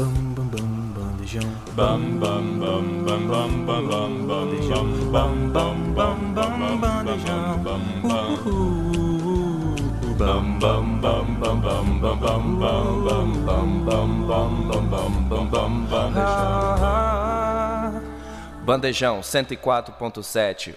[0.00, 1.50] bam, bam, bam, bandejão.
[1.76, 4.86] Bam bam bam bam bam bam bam bandejão.
[5.12, 7.58] Bam bam bam bam bandejão.
[7.62, 7.82] Bam
[10.58, 15.48] bam bam bam bam bam bam bam bam bam bam bam bam bam bam bam
[15.50, 16.80] bam bandejão.
[18.64, 20.74] Bandejão 104.7.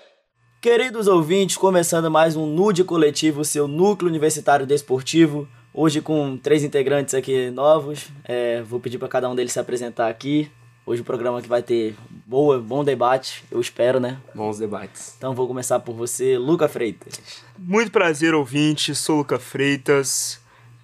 [0.62, 5.48] Queridos ouvintes, começando mais um Nude Coletivo, seu núcleo universitário desportivo.
[5.76, 8.10] Hoje com três integrantes aqui novos.
[8.24, 10.52] É, vou pedir para cada um deles se apresentar aqui.
[10.86, 11.96] Hoje o programa que vai ter
[12.28, 14.20] boa, bom debate, eu espero, né?
[14.36, 15.16] Bons debates.
[15.18, 17.44] Então vou começar por você, Luca Freitas.
[17.58, 18.94] Muito prazer, ouvinte.
[18.94, 20.40] Sou Luca Freitas.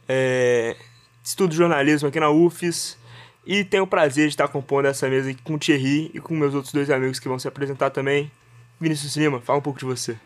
[0.07, 0.75] É...
[1.23, 2.98] Estudo jornalismo aqui na UFES.
[3.45, 6.34] E tenho o prazer de estar compondo essa mesa aqui com o Thierry e com
[6.34, 8.31] meus outros dois amigos que vão se apresentar também.
[8.79, 10.17] Vinícius Lima, fala um pouco de você.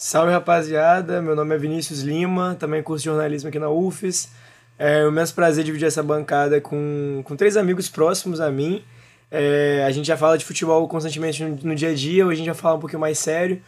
[0.00, 4.30] Salve rapaziada, meu nome é Vinícius Lima, também curso jornalismo aqui na UFES.
[4.78, 8.84] É um imenso prazer dividir essa bancada com, com três amigos próximos a mim.
[9.28, 12.36] É, a gente já fala de futebol constantemente no, no, dia a dia, hoje a
[12.36, 13.60] gente já fala um pouquinho mais sério.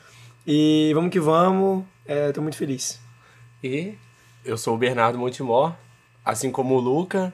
[0.47, 3.01] E vamos que vamos, estou é, muito feliz.
[3.61, 3.99] E
[4.45, 5.75] eu sou o Bernardo Montemor,
[6.25, 7.33] assim como o Luca,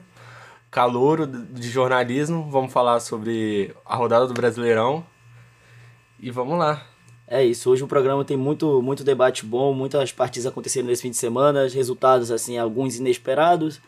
[0.71, 2.49] calouro de jornalismo.
[2.49, 5.05] Vamos falar sobre a rodada do Brasileirão.
[6.19, 6.96] E vamos lá.
[7.27, 11.09] É isso, hoje o programa tem muito, muito debate bom, muitas partidas aconteceram nesse fim
[11.09, 13.81] de semana, resultados assim, alguns inesperados,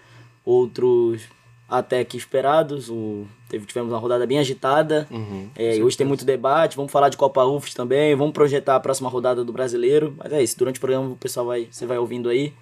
[0.45, 1.21] outros
[1.69, 2.89] até que esperados.
[2.89, 5.07] O, teve, tivemos uma rodada bem agitada.
[5.09, 8.79] Uhum, é, hoje tem muito debate, vamos falar de Copa UFS também, vamos projetar a
[8.79, 10.15] próxima rodada do brasileiro.
[10.17, 12.53] Mas é isso, durante o programa o pessoal vai, você vai ouvindo aí.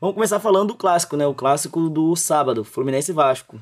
[0.00, 1.26] Vamos começar falando do clássico, né?
[1.26, 3.60] O clássico do sábado, Fluminense e Vasco.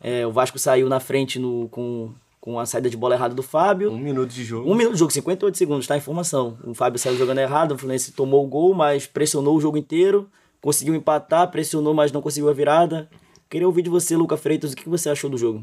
[0.00, 2.12] É, o Vasco saiu na frente no, com
[2.42, 3.92] com a saída de bola errada do Fábio.
[3.92, 4.68] Um minuto de jogo.
[4.68, 5.96] Um minuto de jogo, 58 segundos, tá?
[5.96, 6.58] Informação.
[6.64, 10.28] O Fábio saiu jogando errado, o Fluminense tomou o gol, mas pressionou o jogo inteiro,
[10.60, 13.08] conseguiu empatar, pressionou, mas não conseguiu a virada.
[13.48, 15.62] Queria ouvir de você, Luca Freitas, o que você achou do jogo?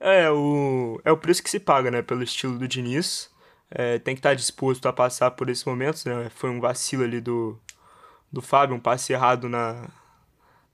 [0.00, 3.28] É, o, é o preço que se paga, né, pelo estilo do Diniz.
[3.70, 6.30] É, tem que estar disposto a passar por esses momentos, né?
[6.34, 7.54] Foi um vacilo ali do,
[8.32, 9.90] do Fábio, um passe errado na,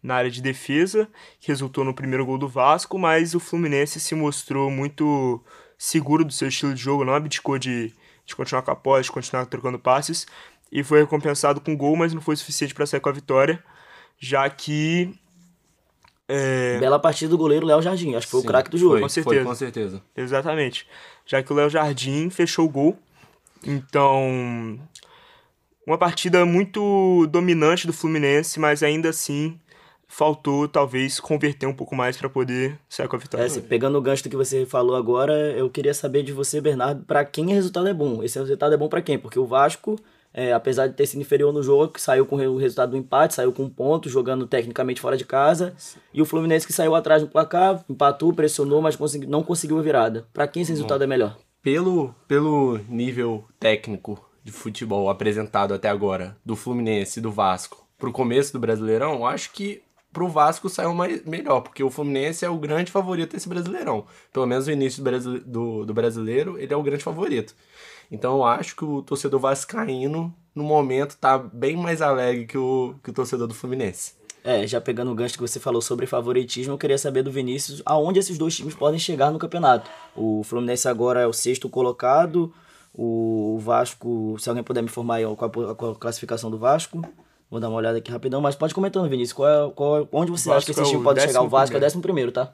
[0.04, 1.08] na área de defesa,
[1.40, 5.42] que resultou no primeiro gol do Vasco, mas o Fluminense se mostrou muito
[5.78, 7.90] seguro do seu estilo de jogo, não abdicou de,
[8.26, 10.26] de continuar com a posse, de continuar trocando passes,
[10.70, 13.64] e foi recompensado com gol, mas não foi suficiente para sair com a vitória,
[14.18, 15.18] já que.
[16.28, 16.78] É...
[16.78, 18.92] Bela partida do goleiro Léo Jardim, acho que foi Sim, o craque do jogo.
[18.92, 19.36] Foi, com certeza.
[19.36, 20.02] Foi, com certeza.
[20.14, 20.86] Exatamente.
[21.24, 22.98] Já que o Léo Jardim fechou o gol.
[23.66, 24.78] Então,
[25.86, 29.58] uma partida muito dominante do Fluminense, mas ainda assim
[30.08, 33.44] faltou talvez converter um pouco mais para poder sair com a vitória.
[33.44, 37.04] É, pegando o gancho do que você falou agora, eu queria saber de você, Bernardo,
[37.04, 38.22] para quem o resultado é bom.
[38.22, 39.18] Esse resultado é bom para quem?
[39.18, 39.98] Porque o Vasco,
[40.32, 43.52] é, apesar de ter sido inferior no jogo, saiu com o resultado do empate, saiu
[43.52, 45.74] com um ponto, jogando tecnicamente fora de casa,
[46.12, 49.82] e o Fluminense que saiu atrás no placar, empatou, pressionou, mas consegui, não conseguiu a
[49.82, 50.26] virada.
[50.32, 51.36] Para quem esse resultado bom, é melhor?
[51.62, 58.12] Pelo, pelo nível técnico de futebol apresentado até agora do Fluminense e do Vasco pro
[58.12, 59.82] começo do Brasileirão, acho que
[60.14, 64.06] pro Vasco saiu mais, melhor, porque o Fluminense é o grande favorito desse Brasileirão.
[64.32, 67.54] Pelo menos no início do, brasile, do, do brasileiro, ele é o grande favorito.
[68.10, 72.94] Então eu acho que o torcedor vascaíno, no momento, tá bem mais alegre que o,
[73.02, 74.14] que o torcedor do Fluminense.
[74.44, 77.82] É, já pegando o gancho que você falou sobre favoritismo, eu queria saber do Vinícius
[77.84, 79.90] aonde esses dois times podem chegar no campeonato.
[80.14, 82.52] O Fluminense agora é o sexto colocado,
[82.92, 87.02] o Vasco, se alguém puder me informar aí qual a, a classificação do Vasco.
[87.54, 89.32] Vou dar uma olhada aqui rapidão, mas pode comentando, Vinícius.
[89.32, 91.40] Qual é, qual, é, onde você acha que esse é time pode chegar?
[91.40, 91.84] O Vasco primeiro.
[91.84, 92.52] é décimo primeiro, tá?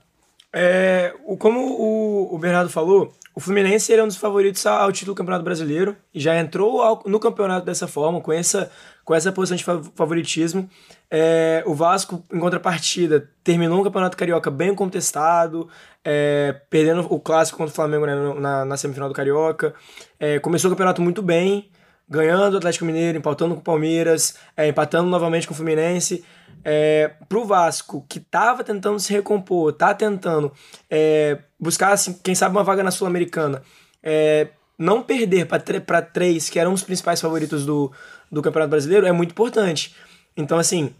[0.52, 5.14] É, o, como o, o Bernardo falou, o Fluminense é um dos favoritos ao título
[5.14, 8.70] do Campeonato Brasileiro e já entrou ao, no campeonato dessa forma, com essa,
[9.02, 10.68] com essa posição de favoritismo.
[11.10, 15.66] É, o Vasco, em contrapartida, terminou o Campeonato Carioca bem contestado,
[16.04, 19.74] é, perdendo o clássico contra o Flamengo né, na, na, semifinal do Carioca.
[20.18, 21.70] É, começou o campeonato muito bem,
[22.10, 26.24] ganhando o Atlético Mineiro, empatando com o Palmeiras, é, empatando novamente com o Fluminense.
[26.62, 30.52] É, pro Vasco, que tava tentando se recompor, tá tentando
[30.90, 33.62] é, buscar, assim, quem sabe, uma vaga na Sul-Americana,
[34.02, 37.90] é, não perder para três, que eram os principais favoritos do,
[38.30, 39.94] do Campeonato Brasileiro, é muito importante.
[40.36, 40.92] Então, assim,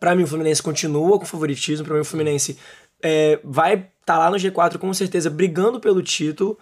[0.00, 2.58] para mim o Fluminense continua com favoritismo, para mim o Fluminense
[3.00, 6.58] é, vai estar tá lá no G4 com certeza brigando pelo título.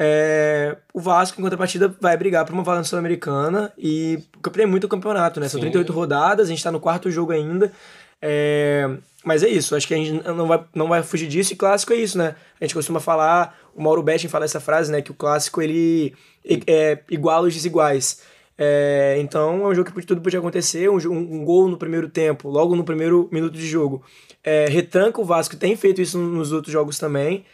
[0.00, 4.22] É, o Vasco, em contrapartida, vai brigar por uma vaga Sul-Americana e
[4.52, 5.48] tem muito campeonato, né?
[5.48, 5.66] São Sim.
[5.66, 7.72] 38 rodadas, a gente tá no quarto jogo ainda.
[8.22, 8.88] É,
[9.24, 11.92] mas é isso, acho que a gente não vai, não vai fugir disso, e clássico
[11.92, 12.36] é isso, né?
[12.60, 15.02] A gente costuma falar, o Mauro Betting fala essa frase, né?
[15.02, 16.14] Que o clássico ele
[16.66, 18.22] é igual aos desiguais.
[18.56, 22.48] É, então é um jogo que tudo podia acontecer, um, um, gol no primeiro tempo,
[22.48, 24.02] logo no primeiro minuto de jogo.
[24.44, 27.44] É, retranca o Vasco, tem feito isso nos outros jogos também.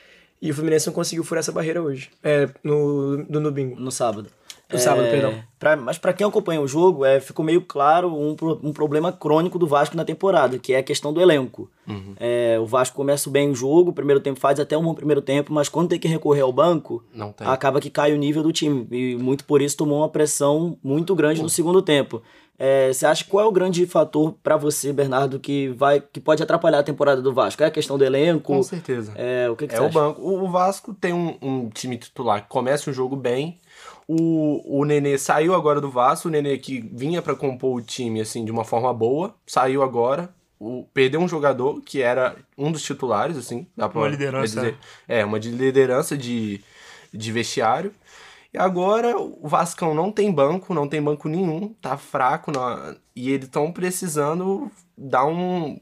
[0.41, 2.11] E o Fluminense não conseguiu furar essa barreira hoje.
[2.23, 3.81] É, no, no, no bingo.
[3.81, 4.29] No sábado.
[4.70, 5.34] No é, sábado, perdão.
[5.58, 9.58] Pra, mas para quem acompanha o jogo, é, ficou meio claro um, um problema crônico
[9.58, 11.70] do Vasco na temporada, que é a questão do elenco.
[11.87, 12.14] Uhum.
[12.19, 15.20] É, o Vasco começa bem o jogo, o primeiro tempo faz até um bom primeiro
[15.20, 17.05] tempo, mas quando tem que recorrer ao banco,
[17.40, 18.87] acaba que cai o nível do time.
[18.90, 21.44] E muito por isso tomou uma pressão muito grande uhum.
[21.44, 22.22] no segundo tempo.
[22.56, 26.43] É, você acha qual é o grande fator para você, Bernardo, que vai que pode
[26.43, 27.62] atrapalhar a temporada do Vasco?
[27.62, 28.55] É a questão do elenco?
[28.55, 29.12] Com certeza.
[29.16, 29.93] É, o que, que é o acha?
[29.93, 30.22] banco.
[30.22, 33.58] O Vasco tem um, um time titular que começa o jogo bem,
[34.06, 38.21] o, o Nenê saiu agora do Vasco, o Nenê que vinha para compor o time
[38.21, 40.35] assim de uma forma boa, saiu agora.
[40.59, 44.61] O, perdeu um jogador que era um dos titulares, assim, dá pra uma liderança.
[44.61, 44.79] Dizer,
[45.09, 46.61] é, uma de liderança de,
[47.12, 47.93] de vestiário.
[48.53, 53.31] E agora o Vascão não tem banco, não tem banco nenhum, tá fraco na, e
[53.31, 55.81] eles estão precisando dar um.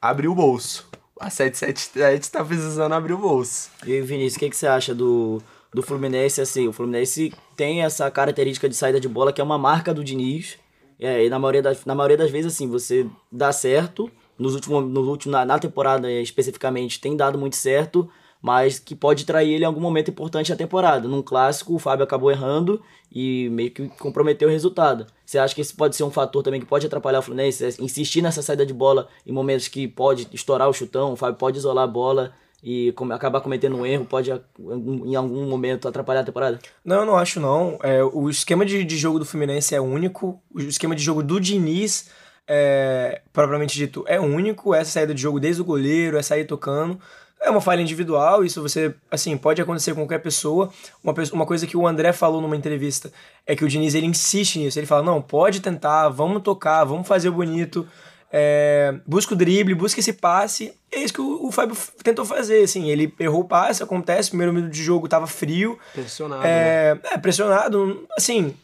[0.00, 0.86] abrir o bolso.
[1.18, 3.70] A 777 tá precisando abrir o bolso.
[3.86, 5.42] E Vinícius, o que, que você acha do,
[5.72, 9.58] do Fluminense, assim, o Fluminense tem essa característica de saída de bola que é uma
[9.58, 10.58] marca do Diniz.
[10.98, 14.10] É, e na maioria, das, na maioria das vezes, assim, você dá certo.
[14.38, 18.08] Nos últimos, no último, na, na temporada especificamente, tem dado muito certo,
[18.40, 21.06] mas que pode trair ele em algum momento importante da temporada.
[21.06, 22.80] Num clássico, o Fábio acabou errando
[23.12, 25.06] e meio que comprometeu o resultado.
[25.24, 27.64] Você acha que esse pode ser um fator também que pode atrapalhar o Fluminense?
[27.64, 31.36] É, insistir nessa saída de bola em momentos que pode estourar o chutão, o Fábio
[31.36, 32.32] pode isolar a bola
[32.62, 36.58] e acabar cometendo um erro pode em algum momento atrapalhar a temporada?
[36.84, 37.78] Não, eu não acho não.
[37.82, 40.40] É, o esquema de, de jogo do Fluminense é único.
[40.52, 42.10] O esquema de jogo do Diniz,
[42.48, 44.74] é, propriamente dito, é único.
[44.74, 46.98] Essa saída de jogo desde o goleiro, é sair tocando.
[47.40, 50.70] É uma falha individual, isso você, assim, pode acontecer com qualquer pessoa.
[51.04, 53.12] Uma, uma coisa que o André falou numa entrevista
[53.46, 54.76] é que o Diniz, ele insiste nisso.
[54.76, 57.86] Ele fala, não, pode tentar, vamos tocar, vamos fazer o bonito
[58.30, 60.74] é, busca o drible, busca esse passe.
[60.92, 64.52] É isso que o, o Fábio tentou fazer, assim, ele errou o passe, acontece, primeiro
[64.52, 65.78] minuto de jogo tava frio.
[65.92, 67.00] Pressionado, é, né?
[67.12, 68.54] é pressionado, assim,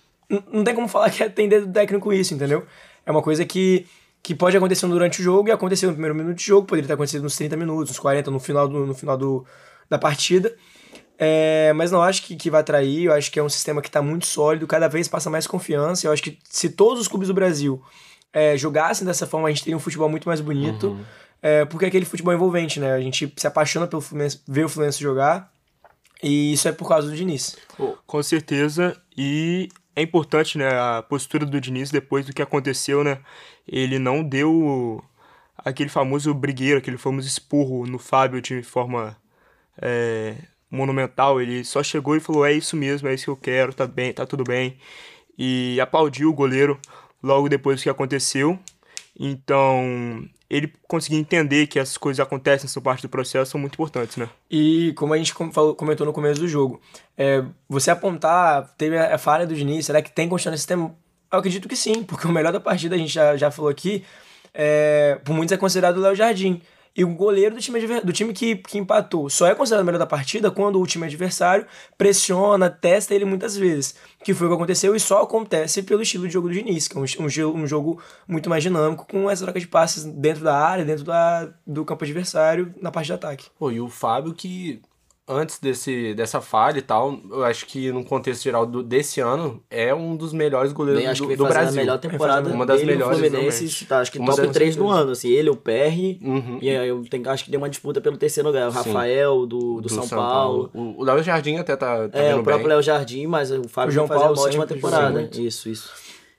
[0.53, 2.65] não tem como falar que é tem dedo técnico isso, entendeu?
[3.07, 3.87] É uma coisa que,
[4.23, 6.95] que pode acontecer durante o jogo e aconteceu no primeiro minuto de jogo, poderia ter
[6.95, 9.45] acontecido nos 30 minutos, nos 40, no final, do, no final do,
[9.89, 10.55] da partida.
[11.17, 13.89] É, mas não acho que, que vai atrair, eu acho que é um sistema que
[13.89, 16.07] está muito sólido, cada vez passa mais confiança.
[16.07, 17.81] Eu acho que se todos os clubes do Brasil
[18.35, 20.89] é, jogassem dessa forma, a gente teria um futebol muito mais bonito.
[20.89, 21.05] Uhum.
[21.41, 22.93] É, porque é aquele futebol envolvente, né?
[22.93, 25.53] A gente se apaixona pelo Fluminense, ver o Fluminense jogar.
[26.23, 27.57] E isso é por causa do Diniz.
[28.07, 28.97] Com certeza.
[29.17, 30.69] E é importante, né?
[30.69, 33.19] A postura do Diniz depois do que aconteceu, né?
[33.69, 35.05] Ele não deu
[35.57, 39.17] aquele famoso brigueiro, aquele famoso espurro no Fábio de forma
[39.81, 40.35] é,
[40.71, 41.41] monumental.
[41.41, 44.13] Ele só chegou e falou: é isso mesmo, é isso que eu quero, tá bem,
[44.13, 44.79] tá tudo bem.
[45.39, 46.81] E aplaudiu o goleiro
[47.25, 48.59] logo depois do que aconteceu.
[49.19, 54.17] Então, ele conseguir entender que essas coisas acontecem, essa parte do processo, são muito importantes,
[54.17, 54.29] né?
[54.51, 56.81] E como a gente comentou no começo do jogo,
[57.17, 60.95] é, você apontar, teve a falha do Diniz, será que tem condição nesse sistema?
[61.33, 64.05] Eu acredito que sim, porque o melhor da partida, a gente já, já falou aqui,
[64.53, 66.61] é, por muitos é considerado o Léo Jardim.
[66.97, 69.99] E o goleiro do time, do time que, que empatou só é considerado o melhor
[69.99, 71.67] da partida quando o time adversário
[71.99, 73.97] pressiona, testa ele muitas vezes.
[74.23, 76.97] Que foi o que aconteceu e só acontece pelo estilo de jogo do Diniz, que
[76.97, 80.57] é um, um, um jogo muito mais dinâmico, com essa troca de passes dentro da
[80.57, 83.47] área, dentro da, do campo adversário, na parte de ataque.
[83.59, 84.81] Pô, e o Fábio que
[85.27, 89.63] antes desse, dessa falha e tal, eu acho que no contexto geral do, desse ano,
[89.71, 91.69] é um dos melhores goleiros Bem, acho do, que do Brasil.
[91.69, 94.89] a melhor temporada uma das dele, melhores, Fluminense, tá, acho que uma top 3 do
[94.89, 95.73] ano, assim, ele, o PR,
[96.21, 96.59] uhum.
[96.61, 98.77] e aí eu tenho, acho que tem uma disputa pelo terceiro lugar, o Sim.
[98.79, 100.69] Rafael, do, do, do São, São, Paulo.
[100.69, 100.95] Paulo.
[100.99, 103.95] O Léo Jardim até tá, tá É, o próprio Léo Jardim, mas o Fábio o
[103.95, 105.31] João Paulo uma ótima temporada.
[105.35, 105.91] Isso, isso.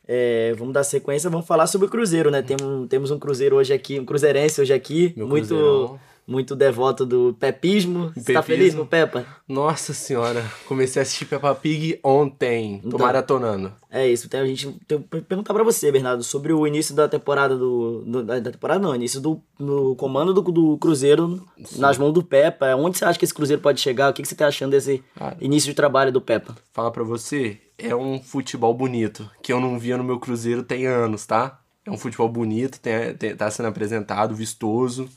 [0.07, 2.43] É, vamos dar sequência, vamos falar sobre o Cruzeiro, né?
[2.43, 5.47] Temos, temos um Cruzeiro hoje aqui, um Cruzeirense hoje aqui, Meu muito...
[5.47, 8.11] Cruzeirão muito devoto do pepismo.
[8.15, 9.25] Você tá feliz com o Peppa?
[9.47, 13.71] Nossa senhora, comecei a assistir Peppa Pig ontem, tô então, maratonando.
[13.91, 17.07] É isso, então a gente tem que perguntar pra você, Bernardo, sobre o início da
[17.07, 18.03] temporada do.
[18.05, 21.79] do da temporada não, início do no comando do, do Cruzeiro Sim.
[21.79, 22.75] nas mãos do Peppa.
[22.75, 24.09] Onde você acha que esse Cruzeiro pode chegar?
[24.09, 26.55] O que, que você tá achando desse Cara, início de trabalho do Peppa?
[26.73, 30.87] Fala pra você, é um futebol bonito, que eu não via no meu Cruzeiro tem
[30.87, 31.59] anos, tá?
[31.85, 35.07] É um futebol bonito, tem, tem, tá sendo apresentado, vistoso.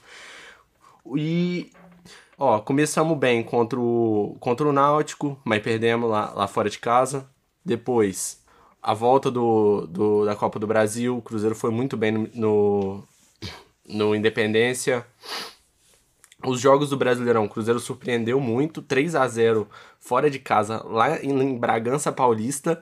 [1.16, 1.70] E,
[2.38, 7.28] ó, começamos bem contra o, contra o Náutico, mas perdemos lá, lá fora de casa.
[7.64, 8.42] Depois,
[8.82, 13.04] a volta do, do, da Copa do Brasil, o Cruzeiro foi muito bem no, no,
[13.86, 15.04] no Independência.
[16.46, 21.22] Os jogos do Brasileirão, o Cruzeiro surpreendeu muito, 3 a 0 fora de casa, lá
[21.22, 22.80] em Bragança Paulista.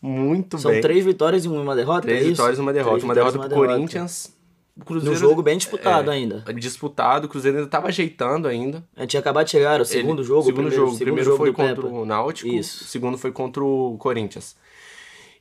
[0.00, 0.80] muito São bem.
[0.80, 2.92] três vitórias e uma derrota, Três é vitórias e uma derrota.
[2.92, 3.68] Três uma derrota e pro derrota.
[3.68, 4.35] Corinthians.
[4.76, 6.44] O No Cruzeiro, jogo bem disputado é, ainda.
[6.54, 8.84] Disputado, o Cruzeiro ainda tava ajeitando ainda.
[8.94, 10.42] A gente tinha acabado de chegar, o segundo Ele- jogo?
[10.42, 10.90] Segundo primeiro, jogo.
[10.90, 11.88] segundo primeiro jogo foi contra Pepa.
[11.88, 12.48] o Náutico.
[12.54, 12.84] Isso.
[12.84, 14.54] O segundo foi contra o Corinthians.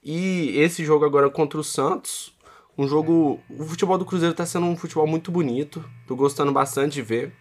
[0.03, 2.33] E esse jogo agora contra o Santos,
[2.77, 3.39] um jogo.
[3.49, 5.83] O futebol do Cruzeiro tá sendo um futebol muito bonito.
[6.07, 7.33] Tô gostando bastante de ver.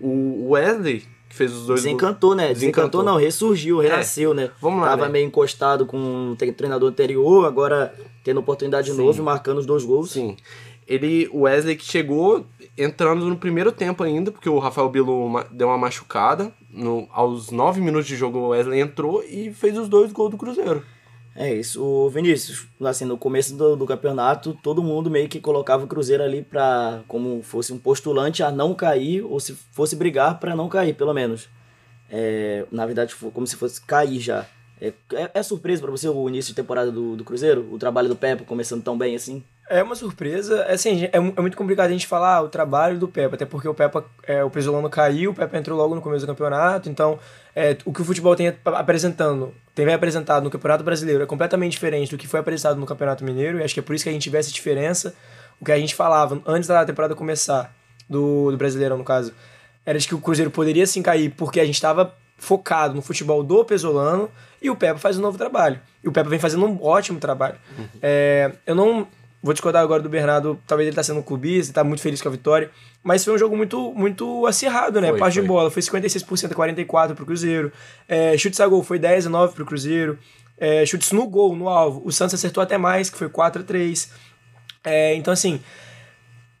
[0.00, 2.48] O Wesley, que fez os dois Desencantou, né?
[2.52, 3.02] Desencantou, Desencantou.
[3.04, 4.50] não, ressurgiu, renasceu, né?
[4.60, 5.12] vamos lá, Tava né?
[5.12, 9.66] meio encostado com o tre- treinador anterior, agora tendo oportunidade de novo e marcando os
[9.66, 10.10] dois gols.
[10.10, 10.36] Sim.
[10.86, 12.46] Ele, o Wesley que chegou
[12.78, 16.52] entrando no primeiro tempo ainda, porque o Rafael Bilo deu uma machucada.
[16.70, 20.36] No, aos nove minutos de jogo, o Wesley entrou e fez os dois gols do
[20.36, 20.84] Cruzeiro.
[21.34, 21.84] É isso.
[21.84, 26.22] O Vinícius, assim, no começo do, do campeonato, todo mundo meio que colocava o Cruzeiro
[26.22, 30.68] ali pra, como fosse um postulante a não cair, ou se fosse brigar pra não
[30.68, 31.48] cair, pelo menos.
[32.08, 34.46] É, na verdade, como se fosse cair já.
[34.80, 37.68] É, é, é surpresa pra você o início de temporada do, do Cruzeiro?
[37.70, 39.42] O trabalho do Pepe começando tão bem assim?
[39.68, 40.64] É uma surpresa.
[40.64, 43.66] Assim, é, é muito complicado a gente falar ah, o trabalho do Pepa, até porque
[43.68, 47.18] o Pepa, é, o Pesolano caiu, o Pepa entrou logo no começo do campeonato, então
[47.54, 51.72] é, o que o futebol tem ap- apresentando, tem apresentado no Campeonato Brasileiro é completamente
[51.72, 54.10] diferente do que foi apresentado no Campeonato Mineiro, e acho que é por isso que
[54.10, 55.14] a gente vê essa diferença.
[55.60, 57.74] O que a gente falava antes da temporada começar,
[58.08, 59.32] do, do Brasileirão no caso,
[59.84, 63.42] era de que o Cruzeiro poderia sim cair porque a gente estava focado no futebol
[63.42, 64.30] do Pesolano
[64.60, 65.80] e o Pepa faz um novo trabalho.
[66.04, 67.56] E o Pepa vem fazendo um ótimo trabalho.
[68.02, 69.06] É, eu não
[69.42, 72.28] vou discordar agora do Bernardo, talvez ele tá sendo clubista, ele tá muito feliz com
[72.28, 72.70] a vitória,
[73.02, 75.10] mas foi um jogo muito, muito acirrado, né?
[75.10, 77.72] Foi, Parte de bola foi 56% a 44% pro Cruzeiro,
[78.08, 80.18] é, chutes a gol foi 10 a 9 pro Cruzeiro,
[80.58, 83.64] é, chutes no gol, no alvo, o Santos acertou até mais, que foi 4 a
[83.64, 84.10] 3
[84.84, 85.60] é, então assim,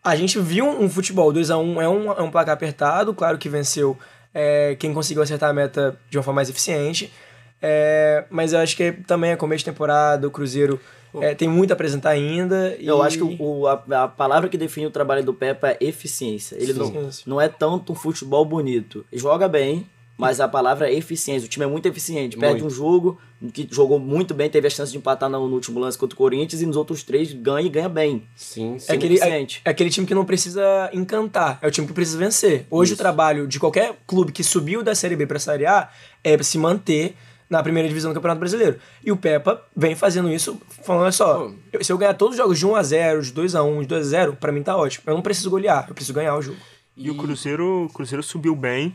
[0.02, 3.38] a gente viu um futebol 2 a 1 é um, é um placar apertado, claro
[3.38, 3.98] que venceu
[4.32, 7.12] é, quem conseguiu acertar a meta de uma forma mais eficiente.
[7.60, 10.78] É, mas eu acho que também é começo de temporada, o Cruzeiro
[11.22, 12.76] é, tem muito a apresentar ainda.
[12.80, 15.76] Eu e- acho que o, a, a palavra que define o trabalho do Pepa é
[15.80, 16.56] eficiência.
[16.56, 19.04] Ele não, Sim, não é tanto um futebol bonito.
[19.12, 21.46] Joga bem, mas a palavra é eficiência.
[21.46, 22.36] O time é muito eficiente.
[22.36, 22.66] Perde Muito.
[22.66, 23.20] um jogo
[23.52, 26.16] que jogou muito bem, teve a chance de empatar no, no último lance contra o
[26.16, 28.22] Corinthians e nos outros três ganha e ganha bem.
[28.34, 28.90] Sim, sim.
[28.90, 29.60] É aquele, é, eficiente.
[29.64, 32.66] é aquele time que não precisa encantar, é o time que precisa vencer.
[32.70, 35.90] Hoje o trabalho de qualquer clube que subiu da Série B para a Série A
[36.24, 37.14] é se manter
[37.48, 38.78] na primeira divisão do Campeonato Brasileiro.
[39.04, 42.38] E o Pepa vem fazendo isso, falando, olha só, eu- se eu ganhar todos os
[42.38, 45.04] jogos de 1x0, de 2x1, de 2x0, pra mim tá ótimo.
[45.06, 46.58] Eu não preciso golear, eu preciso ganhar o jogo.
[46.96, 48.94] E o Cruzeiro, o Cruzeiro subiu bem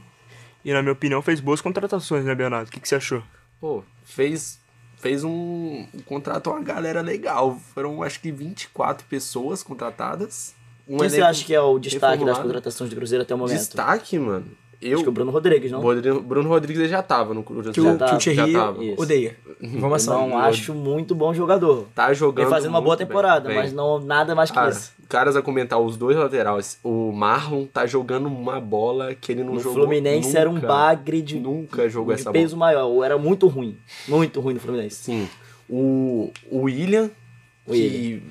[0.65, 2.67] e, na minha opinião, fez boas contratações, né, Bernardo?
[2.67, 3.21] O que, que você achou?
[3.59, 4.59] Pô, fez,
[4.97, 5.85] fez um.
[6.05, 7.57] Contratou uma galera legal.
[7.75, 10.55] Foram acho que 24 pessoas contratadas.
[10.87, 12.41] Um Quem você acha que é o destaque das reformulado.
[12.47, 13.55] contratações do Cruzeiro até o momento?
[13.57, 14.47] Destaque, mano.
[14.81, 14.95] Eu.
[14.95, 15.79] Acho que o Bruno Rodrigues, não?
[15.79, 17.71] Bruno, Bruno Rodrigues já tava no Cruzeiro.
[17.73, 18.83] Que o, Já que o Thierry já tava.
[18.83, 19.01] Isso.
[19.01, 19.37] odeia.
[19.61, 20.27] Informação.
[20.29, 21.87] Não acho muito bom jogador.
[21.93, 22.45] Tá jogando.
[22.45, 23.57] Vem fazendo uma boa bem, temporada, bem.
[23.57, 24.91] mas não nada mais que Cara, isso.
[25.07, 26.79] caras a comentar, os dois laterais.
[26.83, 29.83] O Marlon tá jogando uma bola que ele não No jogou.
[29.83, 32.71] Fluminense nunca, era um bagre de, Nunca jogou de essa peso bola.
[32.71, 32.87] maior.
[32.87, 33.77] Ou era muito ruim.
[34.07, 34.95] Muito ruim no Fluminense.
[34.95, 35.29] Sim.
[35.69, 37.09] O, o William,
[37.67, 38.21] O que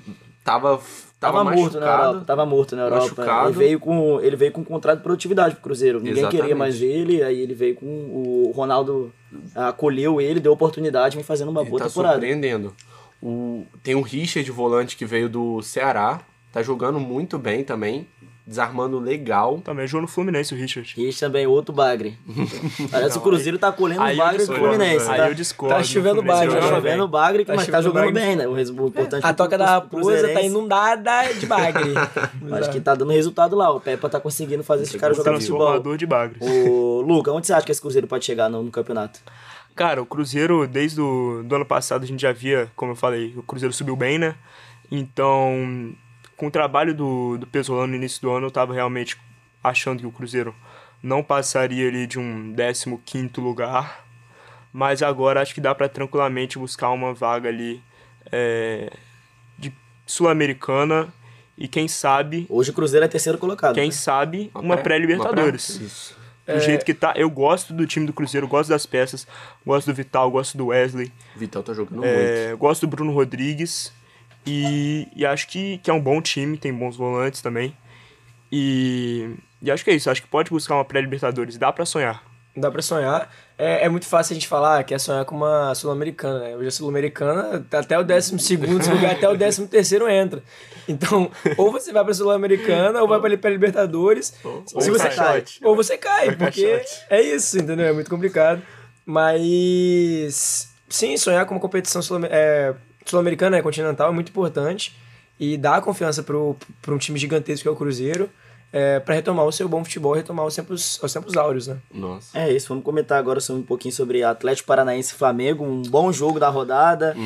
[0.44, 0.80] tava,
[1.20, 2.24] Tava, tava, morto na Europa.
[2.24, 3.02] Tava morto na Europa.
[3.02, 3.48] Machucado.
[3.50, 5.98] Ele veio com ele veio com um contrato de produtividade pro Cruzeiro.
[5.98, 6.40] Ninguém Exatamente.
[6.40, 9.12] queria mais ele, aí ele veio com o Ronaldo
[9.54, 12.14] acolheu ele, deu oportunidade, vem fazendo uma Ele boa tá temporada.
[12.14, 12.74] surpreendendo.
[13.22, 16.20] O, tem o Richard, volante, que veio do Ceará.
[16.50, 18.08] Tá jogando muito bem também.
[18.50, 19.60] Desarmando legal.
[19.64, 20.92] Também jogou no Fluminense, o Richard.
[20.98, 22.18] Esse também outro bagre.
[22.90, 25.08] Parece que o Cruzeiro tá colhendo Aí eu bagres do Fluminense.
[25.08, 25.28] Aí tá?
[25.28, 25.76] eu discordo.
[25.76, 28.20] Tá chovendo o bagre, Tá chovendo bagre, Tá mas tá jogando bagre.
[28.20, 28.48] bem, né?
[28.48, 31.94] O resu- o importante A toca da raposa tá inundada de bagre.
[32.58, 33.70] Acho que tá dando resultado lá.
[33.70, 35.96] O Pepa tá conseguindo fazer esse cara jogar futebol.
[35.96, 36.42] De bagres.
[36.42, 39.20] Ô, Luca, onde você acha que esse Cruzeiro pode chegar no, no campeonato?
[39.76, 43.32] Cara, o Cruzeiro, desde o do ano passado, a gente já via, como eu falei,
[43.36, 44.34] o Cruzeiro subiu bem, né?
[44.90, 45.94] Então,
[46.40, 49.14] com o trabalho do, do Pesolano no início do ano, eu tava realmente
[49.62, 50.54] achando que o Cruzeiro
[51.02, 54.06] não passaria ali de um 15º lugar.
[54.72, 57.82] Mas agora acho que dá pra tranquilamente buscar uma vaga ali
[58.32, 58.90] é,
[59.58, 59.70] de
[60.06, 61.08] Sul-Americana
[61.58, 63.74] e quem sabe, Hoje o Cruzeiro é terceiro colocado.
[63.74, 63.90] quem né?
[63.90, 65.76] sabe uma pré- pré-Libertadores.
[65.76, 66.20] pré- Isso.
[66.46, 69.26] Do jeito que tá, eu gosto do time do Cruzeiro, gosto das peças,
[69.64, 72.08] gosto do Vital, gosto do Wesley, Vital tá jogando muito.
[72.08, 73.92] é, gosto do Bruno Rodrigues
[74.46, 77.76] e, e acho que, que é um bom time, tem bons volantes também.
[78.52, 79.30] E,
[79.62, 82.22] e acho que é isso, acho que pode buscar uma pré-Libertadores, dá pra sonhar.
[82.56, 83.30] Dá pra sonhar.
[83.56, 86.56] É, é muito fácil a gente falar que é sonhar com uma Sul-Americana, né?
[86.56, 90.42] Hoje a Sul-Americana, até o 12 segundo, se lugar até o 13 terceiro entra.
[90.88, 94.34] Então, ou você vai pra Sul-Americana, ou vai pra, pra Libertadores.
[94.42, 95.42] ou se você cai.
[95.42, 97.86] cai, ou você cai, porque é isso, entendeu?
[97.86, 98.60] É muito complicado.
[99.06, 104.96] Mas sim, sonhar com uma competição sul- é, sul-americana, né, continental, é muito importante.
[105.38, 108.28] E dar confiança para um time gigantesco que é o Cruzeiro,
[108.72, 111.78] é, para retomar o seu bom futebol, retomar os tempos, os tempos áureos, né?
[111.92, 112.38] Nossa.
[112.38, 116.12] É isso, vamos comentar agora sobre, um pouquinho sobre Atlético Paranaense e Flamengo, um bom
[116.12, 117.16] jogo da rodada.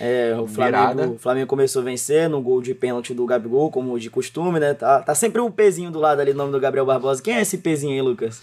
[0.00, 0.46] É, o.
[0.46, 4.74] Flamengo, o Flamengo começou vencendo, um gol de pênalti do Gabigol, como de costume, né?
[4.74, 7.22] Tá, tá sempre um pezinho do lado ali, o nome do Gabriel Barbosa.
[7.22, 8.42] Quem é esse pezinho aí, Lucas?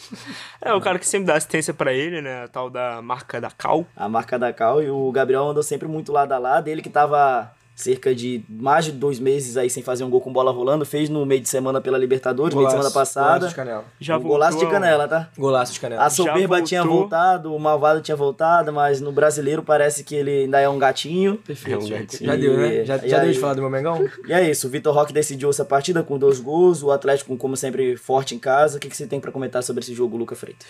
[0.62, 2.43] É o cara que sempre dá assistência pra ele, né?
[2.43, 3.85] A tal da marca da Cal.
[3.95, 6.67] A marca da Cal e o Gabriel andou sempre muito lado a lado.
[6.67, 10.32] Ele que tava cerca de mais de dois meses aí sem fazer um gol com
[10.32, 13.48] bola rolando, fez no meio de semana pela Libertadores, meio de semana Golaço passada.
[13.50, 13.84] de canela.
[14.00, 15.29] Já um golaço de voltou- canela, tá?
[15.38, 16.03] Golaço de canela.
[16.03, 16.63] A soberba voltou.
[16.65, 20.79] tinha voltado, o malvado tinha voltado, mas no brasileiro parece que ele ainda é um
[20.79, 21.36] gatinho.
[21.39, 21.75] Perfeito.
[21.75, 22.25] É um já, gatinho.
[22.32, 22.75] já deu, né?
[22.75, 24.08] E- Já, já deu de falar do meu Mengão?
[24.25, 27.58] E é isso, o Vitor Roque decidiu essa partida com dois gols, o Atlético, como
[27.58, 28.77] sempre, forte em casa.
[28.77, 30.67] O que, que você tem pra comentar sobre esse jogo, Luca Freitas?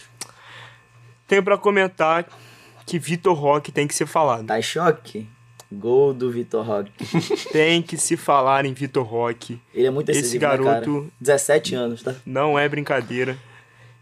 [1.27, 2.25] Tenho pra comentar
[2.85, 4.45] que Vitor Roque tem que ser falado.
[4.47, 5.27] Tá em choque?
[5.71, 6.91] Gol do Vitor Roque.
[7.51, 9.59] Tem que se falar em Vitor Roque.
[9.73, 11.11] Ele é muito Esse decisivo, né, garoto- cara?
[11.19, 12.15] 17 anos, tá?
[12.25, 13.37] Não é brincadeira.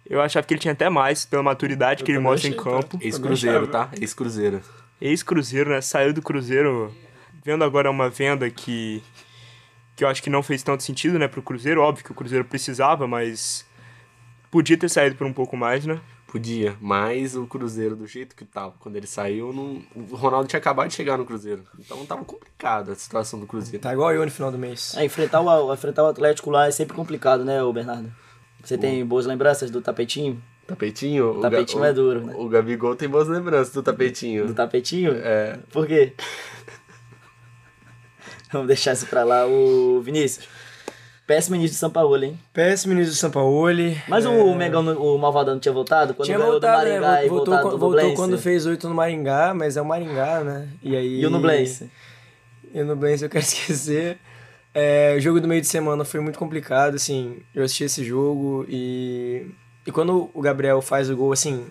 [0.09, 2.99] Eu achava que ele tinha até mais, pela maturidade que ele mostra em achei, campo.
[3.01, 3.89] Ex-Cruzeiro, tá?
[3.99, 4.61] Ex-Cruzeiro.
[5.01, 5.81] Ex-Cruzeiro, né?
[5.81, 6.93] Saiu do Cruzeiro.
[7.43, 9.01] Vendo agora uma venda que.
[9.95, 11.81] que eu acho que não fez tanto sentido, né, pro Cruzeiro.
[11.81, 13.65] Óbvio que o Cruzeiro precisava, mas.
[14.51, 15.99] Podia ter saído por um pouco mais, né?
[16.33, 19.83] Podia, mas o Cruzeiro, do jeito que tava, quando ele saiu, não...
[19.95, 21.61] o Ronaldo tinha acabado de chegar no Cruzeiro.
[21.77, 23.77] Então tava complicado a situação do Cruzeiro.
[23.77, 24.97] Tá igual eu no final do mês.
[24.97, 28.11] É, enfrentar, o, enfrentar o Atlético lá é sempre complicado, né, Bernardo?
[28.63, 30.41] Você tem boas lembranças do tapetinho?
[30.65, 31.37] Tapetinho?
[31.37, 32.33] O Tapetinho Ga- é duro, né?
[32.35, 34.47] O Gabigol tem boas lembranças do tapetinho.
[34.47, 35.11] Do tapetinho?
[35.13, 35.59] É.
[35.71, 36.13] Por quê?
[38.51, 39.45] Vamos deixar isso pra lá.
[39.45, 40.47] O Vinícius.
[41.33, 42.39] Péssimo início do São Paulo, hein?
[42.53, 43.99] Péssimo início do Sampaoli.
[44.07, 46.13] Mas É, o Megão, o Malvadão não tinha voltado?
[46.13, 47.25] Quando Tinha ganhou voltado, do Maringá né?
[47.25, 50.69] e Voltou, voltou, voltou quando fez oito no Maringá, mas é o Maringá, né?
[50.83, 51.21] E aí...
[51.21, 51.89] E o Nublense?
[52.71, 54.19] E o Nublense eu quero esquecer.
[54.75, 58.65] É, o jogo do meio de semana foi muito complicado, assim, eu assisti esse jogo
[58.69, 59.47] e...
[59.87, 61.65] E quando o Gabriel faz o gol, assim,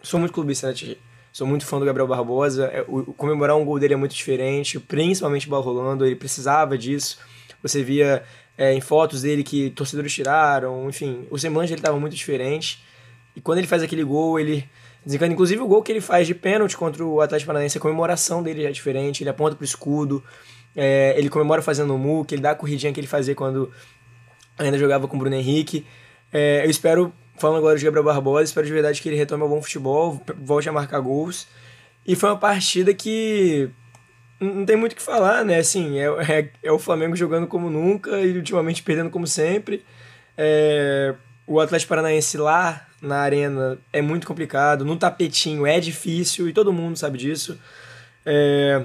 [0.00, 0.96] sou muito clubista, né, Titi?
[1.32, 4.78] Sou muito fã do Gabriel Barbosa, é, o comemorar um gol dele é muito diferente,
[4.80, 7.18] principalmente bola rolando, ele precisava disso.
[7.62, 8.22] Você via
[8.58, 12.84] é, em fotos dele que torcedores tiraram, enfim, o semblante dele estava muito diferente.
[13.36, 14.68] E quando ele faz aquele gol, ele.
[15.06, 18.62] Inclusive o gol que ele faz de pênalti contra o Atlético Paranaense, a comemoração dele
[18.62, 20.22] já é diferente, ele aponta pro escudo,
[20.76, 23.72] é, ele comemora fazendo o muque, ele dá a corridinha que ele fazia quando
[24.58, 25.86] ainda jogava com o Bruno Henrique.
[26.32, 29.48] É, eu espero, falando agora de Gabriel Barbosa, espero de verdade que ele retome ao
[29.48, 31.46] bom futebol, volte a marcar gols.
[32.04, 33.70] E foi uma partida que
[34.40, 35.58] não tem muito o que falar, né?
[35.58, 39.84] Assim, é, é, é o Flamengo jogando como nunca e ultimamente perdendo como sempre.
[40.36, 41.14] É,
[41.46, 46.72] o Atlético Paranaense lá na arena é muito complicado, no tapetinho é difícil e todo
[46.72, 47.58] mundo sabe disso.
[48.24, 48.84] É,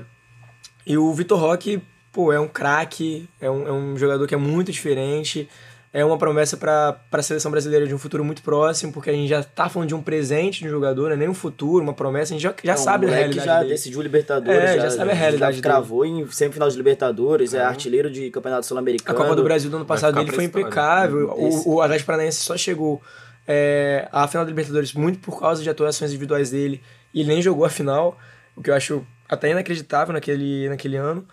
[0.86, 4.38] e o Vitor Roque, pô, é um craque, é um, é um jogador que é
[4.38, 5.48] muito diferente,
[5.94, 9.30] é uma promessa para a seleção brasileira de um futuro muito próximo, porque a gente
[9.30, 11.94] já tá falando de um presente de um jogador, não é nem um futuro, uma
[11.94, 13.70] promessa, a gente já, já É, o sabe a realidade já dele.
[13.70, 14.60] decidiu Libertadores.
[14.60, 18.62] É, já sabe a realidade Já cravou em semifinal de Libertadores, é artilheiro de Campeonato
[18.62, 19.16] A Sul-Americano.
[19.16, 21.30] Copa do Brasil do ano passado dele foi impecável.
[21.38, 23.00] O, o Atlético Paranaense só chegou
[23.48, 26.82] é, à final da Libertadores muito por causa de atuações individuais dele
[27.14, 28.18] e ele nem jogou a final,
[28.56, 31.24] o que eu acho até inacreditável naquele, naquele ano.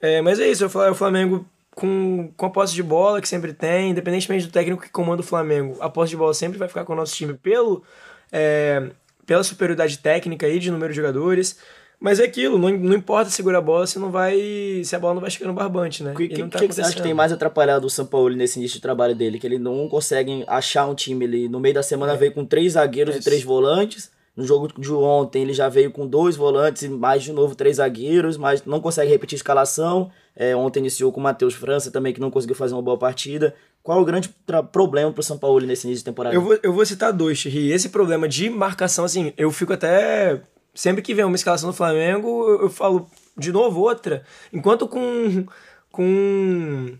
[0.00, 1.44] É, mas é isso, eu falo, é o Flamengo
[1.76, 5.24] com, com a posse de bola que sempre tem, independentemente do técnico que comanda o
[5.24, 7.84] Flamengo, a posse de bola sempre vai ficar com o nosso time pelo,
[8.32, 8.90] é,
[9.26, 11.58] pela superioridade técnica e de número de jogadores.
[12.00, 14.36] Mas é aquilo, não, não importa segurar a bola se não vai.
[14.84, 16.12] se a bola não vai chegar no barbante, né?
[16.12, 18.04] O que, E que, tá que que você acha que tem mais atrapalhado o São
[18.06, 19.38] Paulo nesse início de trabalho dele?
[19.38, 21.24] Que ele não consegue achar um time.
[21.24, 23.20] Ele, no meio da semana veio com três zagueiros e É.
[23.20, 23.28] Isso.
[23.28, 24.10] três volantes.
[24.36, 27.76] No jogo de ontem ele já veio com dois volantes e mais de novo três
[27.76, 30.10] zagueiros, mas não consegue repetir a escalação.
[30.36, 33.54] É, ontem iniciou com o Matheus França também, que não conseguiu fazer uma boa partida.
[33.82, 34.28] Qual é o grande
[34.70, 36.34] problema pro São Paulo nesse início de temporada?
[36.34, 37.72] Eu vou, eu vou citar dois, Thierry.
[37.72, 40.42] Esse problema de marcação, assim, eu fico até.
[40.74, 44.22] Sempre que vem uma escalação do Flamengo, eu, eu falo de novo outra.
[44.52, 45.46] Enquanto com.
[45.90, 46.98] Com.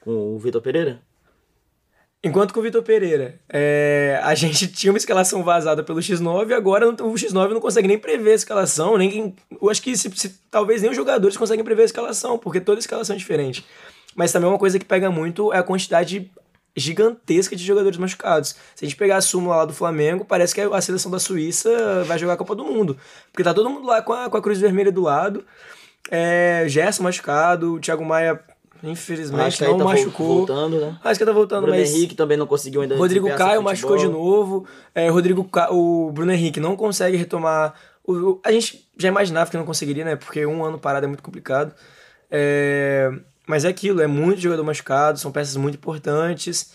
[0.00, 1.00] Com o Vitor Pereira?
[2.24, 6.54] Enquanto com o Vitor Pereira, é, a gente tinha uma escalação vazada pelo X9 e
[6.54, 10.34] agora o X9 não consegue nem prever a escalação, nem eu acho que se- se-
[10.50, 13.64] talvez nem os jogadores conseguem prever a escalação, porque toda escalação é diferente.
[14.16, 16.30] Mas também uma coisa que pega muito é a quantidade
[16.76, 18.56] gigantesca de jogadores machucados.
[18.74, 22.02] Se a gente pegar a súmula lá do Flamengo, parece que a seleção da Suíça
[22.04, 22.96] vai jogar a Copa do Mundo,
[23.30, 25.44] porque tá todo mundo lá com a, com a cruz vermelha do lado.
[26.10, 28.40] É, Gerson machucado, Thiago Maia
[28.90, 30.38] infelizmente não machucou.
[30.38, 30.98] voltando, né?
[31.04, 34.08] Acho que tá voltando, Bruno mas Henrique também não conseguiu ainda Rodrigo Caio machucou de
[34.08, 34.66] novo.
[34.94, 35.70] É, Rodrigo Ca...
[35.72, 37.74] O Bruno Henrique não consegue retomar
[38.06, 40.16] o- a gente já imaginava que não conseguiria, né?
[40.16, 41.74] Porque um ano parado é muito complicado.
[42.30, 43.10] É,
[43.46, 46.74] mas é aquilo, é muito jogador machucado, são peças muito importantes.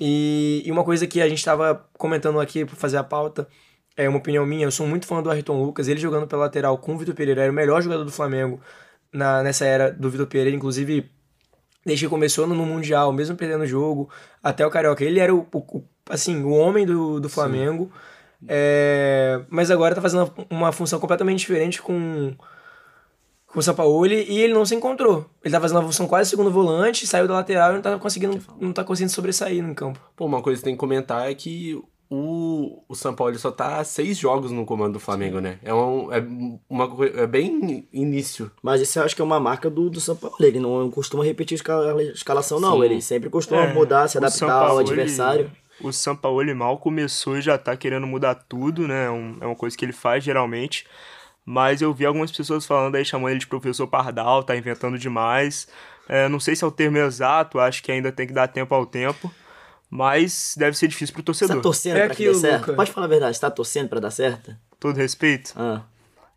[0.00, 3.46] E, e uma coisa que a gente estava comentando aqui para fazer a pauta,
[3.96, 6.78] é uma opinião minha, eu sou muito fã do Ayrton Lucas, ele jogando pela lateral
[6.78, 8.58] com o Vitor Pereira, era o melhor jogador do Flamengo
[9.12, 11.10] na, nessa era do Vitor Pereira, inclusive
[11.84, 14.08] desde que começou no Mundial, mesmo perdendo o jogo,
[14.42, 15.04] até o Carioca.
[15.04, 17.90] Ele era o, o- assim, o homem do, do Flamengo.
[18.48, 22.34] É, mas agora tá fazendo uma função completamente diferente com,
[23.46, 25.28] com o Sampaoli e ele não se encontrou.
[25.44, 28.40] Ele tá fazendo uma função quase segundo volante, saiu da lateral e não tá conseguindo,
[28.58, 30.00] não tá conseguindo sobressair no campo.
[30.16, 31.78] Pô, uma coisa que tem que comentar é que
[32.10, 35.58] o, o São Paulo só tá há seis jogos no comando do Flamengo, né?
[35.62, 36.18] É, um, é,
[36.68, 38.50] uma, é bem início.
[38.62, 40.36] Mas isso eu acho que é uma marca do, do São Paulo.
[40.40, 42.78] Ele não costuma repetir escala, escalação, não.
[42.78, 42.84] Sim.
[42.84, 45.52] Ele sempre costuma É, mudar, se adaptar ao Sampaoli- adversário.
[45.80, 49.06] O Sampaoli mal começou e já tá querendo mudar tudo, né?
[49.06, 50.84] É um- é uma coisa que ele faz geralmente.
[51.46, 55.68] Mas eu vi algumas pessoas falando aí, chamando ele de professor Pardal, tá inventando demais.
[56.08, 58.74] É, não sei se é o termo exato, acho que ainda tem que dar tempo
[58.74, 59.32] ao tempo.
[59.90, 61.62] Mas deve ser difícil pro Você tá torcedor.
[61.62, 62.60] torcendo É pra que dê certo?
[62.60, 62.72] Luca.
[62.74, 64.54] Pode falar a verdade, você tá torcendo pra dar certo?
[64.78, 65.52] Todo respeito.
[65.56, 65.82] Ah,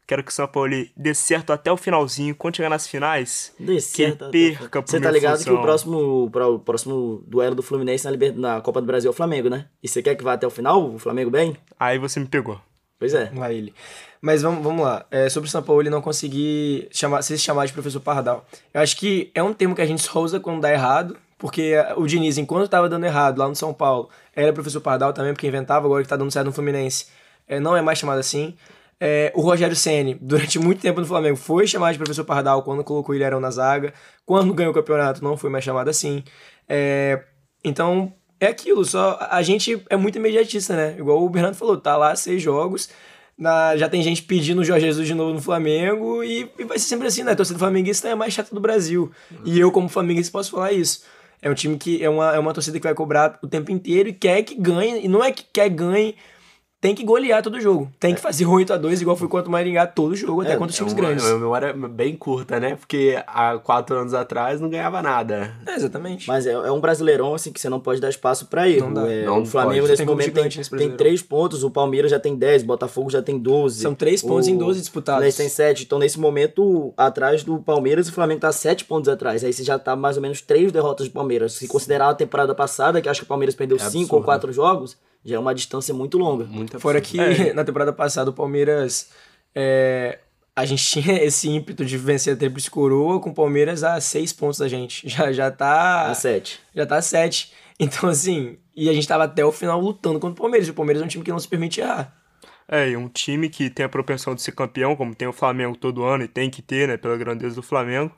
[0.06, 2.36] Quero que o Sampaoli dê certo até o finalzinho.
[2.36, 4.26] Quando chegar nas finais, dê que certo.
[4.26, 5.56] ele perca por Você tá ligado que função.
[5.56, 9.16] o próximo, o próximo duelo do Fluminense na, Liber- na Copa do Brasil é o
[9.16, 9.68] Flamengo, né?
[9.82, 11.56] E você quer que vá até o final, o Flamengo bem?
[11.80, 12.60] Aí você me pegou.
[13.00, 13.32] Pois é.
[13.34, 13.74] Lá ele.
[14.22, 15.06] Mas vamos, vamos lá.
[15.10, 18.46] É, sobre o São Paulo, ele não conseguir chamar, se chamar de professor Pardal.
[18.74, 21.74] Eu acho que é um termo que a gente só usa quando dá errado, porque
[21.98, 25.46] o Diniz, enquanto estava dando errado lá no São Paulo, era professor Pardal também, porque
[25.46, 27.08] inventava, agora que tá dando certo no Fluminense,
[27.46, 28.56] é, não é mais chamado assim.
[28.98, 32.82] É, o Rogério Ceni durante muito tempo no Flamengo, foi chamado de professor Pardal quando
[32.82, 33.94] colocou o Ilharão na zaga.
[34.26, 36.24] Quando ganhou o campeonato, não foi mais chamado assim.
[36.70, 37.22] É,
[37.62, 40.96] então, é aquilo, só a gente é muito imediatista, né?
[40.98, 42.90] Igual o Bernardo falou, tá lá seis jogos,
[43.38, 46.80] na- já tem gente pedindo o Jorge Jesus de novo no Flamengo e, e vai
[46.80, 47.34] ser sempre assim, né?
[47.34, 49.12] A torcida flamenguista é a mais chata do Brasil.
[49.44, 51.04] E eu, como flamenguista, posso falar isso.
[51.44, 54.08] É um time que é uma, é uma torcida que vai cobrar o tempo inteiro
[54.08, 55.04] e quer que ganhe.
[55.04, 56.16] E não é que quer ganhe,
[56.84, 57.90] tem que golear todo jogo.
[57.98, 60.72] Tem que fazer 8 a 2 igual foi contra o Maringá todo jogo, até contra
[60.72, 61.26] os times É uma- grandes.
[61.26, 62.76] É uma memória bem curta, né?
[62.76, 65.54] Porque há quatro anos atrás não ganhava nada.
[65.66, 66.28] É, exatamente.
[66.28, 68.88] Mas é, é um brasileirão, assim, que você não pode dar espaço pra erro.
[68.88, 69.10] Não dá.
[69.10, 69.92] É, Não o Flamengo, pode.
[69.92, 70.92] nesse Tem momento, tem, nesse tem.
[70.92, 73.82] 3 pontos, o Palmeiras já tem 10, Botafogo já tem 12.
[73.82, 75.20] São três pontos em 12 disputados.
[75.20, 75.84] Fluminense tem 7.
[75.86, 79.42] Então, nesse momento, atrás do Palmeiras, o Flamengo tá 7 pontos atrás.
[79.44, 81.54] Aí você já tá mais ou menos 3 derrotas do Palmeiras.
[81.54, 84.26] Se considerar a temporada passada, que acho que o Palmeiras perdeu 5 ou absurdo.
[84.26, 86.46] 4 jogos, já é uma distância muito longa.
[86.46, 87.18] Muito Fora que
[87.54, 89.10] na temporada passada o Palmeiras.
[89.56, 90.20] é,
[90.56, 94.32] a gente tinha esse ímpeto de vencer a Tríplice Coroa com o Palmeiras a seis
[94.32, 95.08] pontos da gente.
[95.10, 96.10] Já, já tá.
[96.10, 96.60] A 7.
[96.76, 97.52] Já tá a sete.
[97.80, 98.58] Então, assim.
[98.76, 100.68] E a gente tava até o final lutando contra o Palmeiras.
[100.68, 102.16] E o Palmeiras é um time que não se permite errar.
[102.68, 105.76] É, e um time que tem a propensão de ser campeão, como tem o Flamengo
[105.76, 108.12] todo ano e tem que ter, né, pela grandeza do Flamengo,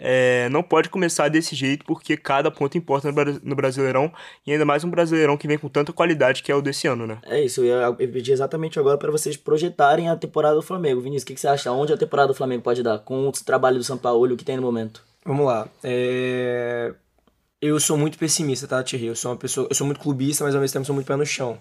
[0.00, 4.12] é, não pode começar desse jeito porque cada ponto importa no Bra- no Brasileirão
[4.46, 7.06] e ainda mais um Brasileirão que vem com tanta qualidade que é o desse ano,
[7.06, 7.18] né?
[7.24, 11.00] É isso, eu ia eu pedi exatamente agora para vocês projetarem a temporada do Flamengo.
[11.00, 11.70] Vinícius, o que, que você acha?
[11.72, 12.98] Onde a temporada do Flamengo pode dar?
[13.00, 15.02] Com o trabalho do São Paulo, o que tem no momento?
[15.24, 15.68] Vamos lá.
[15.84, 16.92] É,
[17.60, 19.06] Eu sou muito pessimista, tá, Thierry?
[19.08, 19.66] Eu sou uma pessoa.
[19.68, 21.58] Eu sou muito clubista, mas ao mesmo tempo sou muito pé no chão.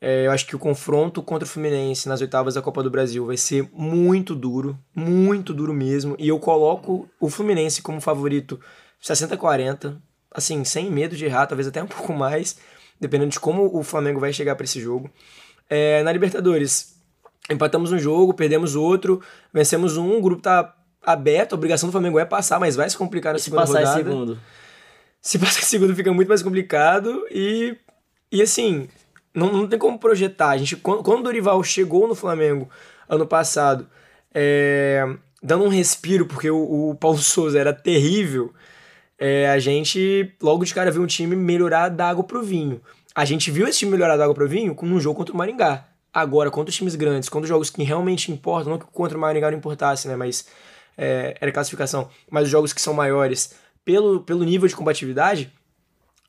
[0.00, 3.26] É, eu acho que o confronto contra o Fluminense nas oitavas da Copa do Brasil
[3.26, 6.14] vai ser muito duro, muito duro mesmo.
[6.18, 8.60] E eu coloco o Fluminense como favorito
[9.02, 9.96] 60-40,
[10.32, 12.58] assim, sem medo de errar, talvez até um pouco mais,
[13.00, 15.10] dependendo de como o Flamengo vai chegar para esse jogo.
[15.68, 16.96] É, na Libertadores,
[17.50, 19.20] empatamos um jogo, perdemos outro,
[19.52, 22.96] vencemos um, o grupo tá aberto, a obrigação do Flamengo é passar, mas vai se
[22.96, 24.04] complicar na Se segunda passar em rodada.
[24.04, 24.40] segundo.
[25.20, 27.76] Se passar em segundo fica muito mais complicado e,
[28.30, 28.88] e assim,
[29.34, 30.50] não, não tem como projetar.
[30.50, 32.68] A gente, quando, quando o Dorival chegou no Flamengo
[33.08, 33.88] ano passado,
[34.34, 35.04] é,
[35.42, 38.52] dando um respiro, porque o, o Paulo Souza era terrível,
[39.18, 42.80] é, a gente logo de cara viu um time melhorar da água pro vinho.
[43.14, 45.88] A gente viu esse time melhorar da água pro vinho num jogo contra o Maringá.
[46.12, 49.20] Agora, contra os times grandes, contra os jogos que realmente importam, não que contra o
[49.20, 50.16] Maringá não importasse, né?
[50.16, 50.46] Mas
[50.96, 52.08] é, era classificação.
[52.30, 55.52] Mas os jogos que são maiores, pelo, pelo nível de combatividade,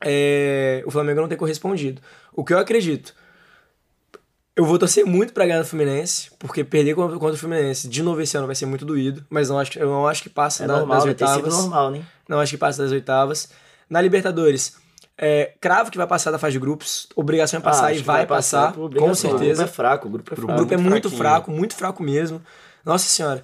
[0.03, 2.01] é, o Flamengo não tem correspondido.
[2.39, 3.13] O que eu acredito,
[4.55, 8.21] eu vou torcer muito pra ganhar no Fluminense, porque perder contra, o Fluminense de novo
[8.21, 10.63] esse ano vai ser muito doído, mas não acho, que- eu não acho que passa
[10.63, 11.11] É da- normal, das né?
[11.11, 11.53] Sido oitavas.
[11.53, 12.01] normal, né?
[12.29, 13.49] Não acho que passa das oitavas.
[13.89, 14.77] Na Libertadores,
[15.17, 17.07] é, cravo que vai passar da fase de grupos.
[17.13, 19.29] Obrigação é passar Ah, e que vai, passar, por com obrigação.
[19.31, 19.63] O grupo certeza.
[19.63, 20.51] é fraco, o grupo é fraco.
[20.53, 22.41] O grupo é muito muito fraco, muito fraco mesmo.
[22.85, 23.43] Nossa senhora.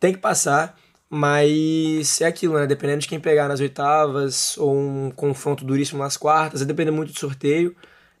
[0.00, 0.76] Tem que passar,
[1.08, 2.66] mas é aquilo, né?
[2.66, 7.12] Dependendo de quem pegar nas oitavas ou um confronto duríssimo nas quartas, vai depender muito
[7.12, 7.74] do sorteio.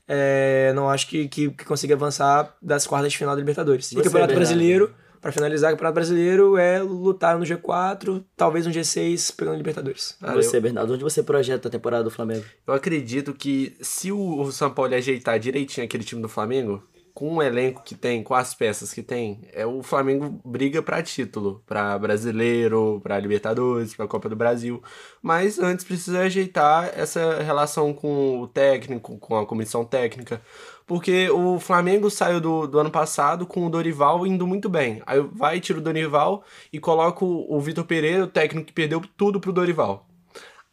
[0.06, 3.90] É, não acho que, que, que consiga avançar das quartas de final da Libertadores.
[3.92, 4.34] E Você, Campeonato Bernardo?
[4.36, 10.16] Brasileiro, pra finalizar, Campeonato Brasileiro é lutar no G4, talvez no G6, pegando Libertadores.
[10.20, 12.44] Cara, você, Bernardo, onde você projeta a temporada do Flamengo?
[12.66, 16.82] Eu acredito que se o São Paulo ajeitar direitinho aquele time do Flamengo,
[17.14, 21.00] com o elenco que tem, com as peças que tem, é o Flamengo briga pra
[21.00, 24.82] título, pra brasileiro, pra Libertadores, pra Copa do Brasil.
[25.22, 30.42] Mas antes precisa ajeitar essa relação com o técnico, com a comissão técnica.
[30.86, 35.00] Porque o Flamengo saiu do, do ano passado com o Dorival indo muito bem.
[35.06, 39.00] Aí vai, tira o Dorival e coloca o, o Vitor Pereira, o técnico que perdeu
[39.16, 40.06] tudo pro Dorival.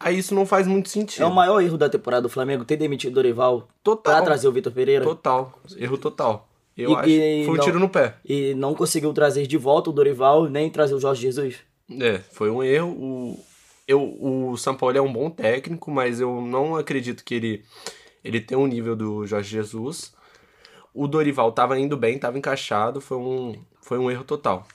[0.04, 1.22] Aí isso não faz muito sentido.
[1.22, 4.14] É o maior erro da temporada do Flamengo ter demitido o Dorival Total.
[4.14, 5.52] pra trazer o Vitor Pereira Total.
[5.76, 6.48] Erro total.
[6.76, 7.08] Eu E- acho.
[7.10, 8.14] e foi um não- tiro no pé.
[8.24, 11.56] e não conseguiu trazer de volta o Dorival nem trazer o Jorge Jesus.
[12.00, 12.88] É, foi um erro.
[12.90, 13.44] O,
[13.86, 17.64] eu, o São Paulo é um bom técnico, mas eu não acredito que ele,
[18.24, 20.14] ele tem um nível do Jorge Jesus.
[20.94, 24.66] O Dorival tava indo bem, tava encaixado, foi um, foi um erro total.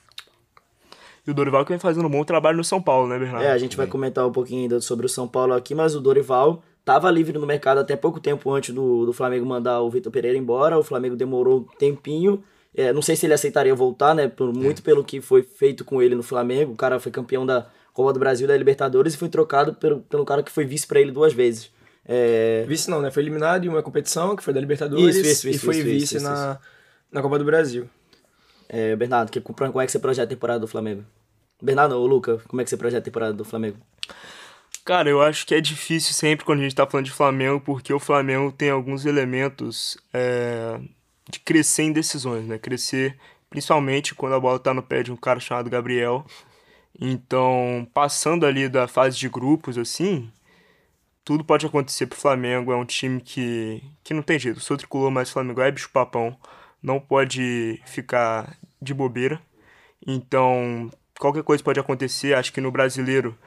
[1.28, 3.44] E o Dorival que vem fazendo um bom trabalho no São Paulo, né, Bernardo?
[3.44, 6.00] É, a gente vai comentar um pouquinho ainda sobre o São Paulo aqui, mas o
[6.00, 10.10] Dorival estava livre no mercado até pouco tempo antes do, do Flamengo mandar o Vitor
[10.10, 10.80] Pereira embora.
[10.80, 12.42] O Flamengo demorou um tempinho.
[12.74, 14.30] É, não sei se ele aceitaria voltar, né?
[14.30, 16.72] Por, muito pelo que foi feito com ele no Flamengo.
[16.72, 20.00] O cara foi campeão da Copa do Brasil e da Libertadores e foi trocado pelo,
[20.02, 21.70] pelo cara que foi vice para ele duas vezes.
[22.08, 23.12] É, Vice não, né?
[23.12, 25.84] Foi eliminado em uma competição, que foi da Libertadores, Isso, isso, e isso, foi isso,
[25.84, 26.58] vice isso, na,
[27.12, 27.90] na Copa do Brasil.
[28.70, 31.04] é, Bernardo, que, como é que você projeta a temporada do Flamengo?
[31.62, 33.78] Bernardo ou Luca, como é que você projeta a temporada do Flamengo?
[34.86, 37.92] Cara, eu acho que é difícil sempre quando a gente tá falando de Flamengo, porque
[37.92, 40.80] o Flamengo tem alguns elementos é,
[41.30, 42.58] de crescer em decisões, né?
[42.58, 43.18] Crescer,
[43.50, 46.26] principalmente quando a bola tá no pé de um cara chamado Gabriel.
[47.00, 50.32] Então, passando ali da fase de grupos, assim,
[51.24, 52.72] tudo pode acontecer pro Flamengo.
[52.72, 54.62] É um time que, que não tem jeito.
[54.62, 56.38] Sou tricolor, mas o Flamengo é bicho papão.
[56.82, 59.40] Não pode ficar de bobeira.
[60.06, 62.36] Então, qualquer coisa pode acontecer.
[62.36, 63.38] Acho que no brasileiro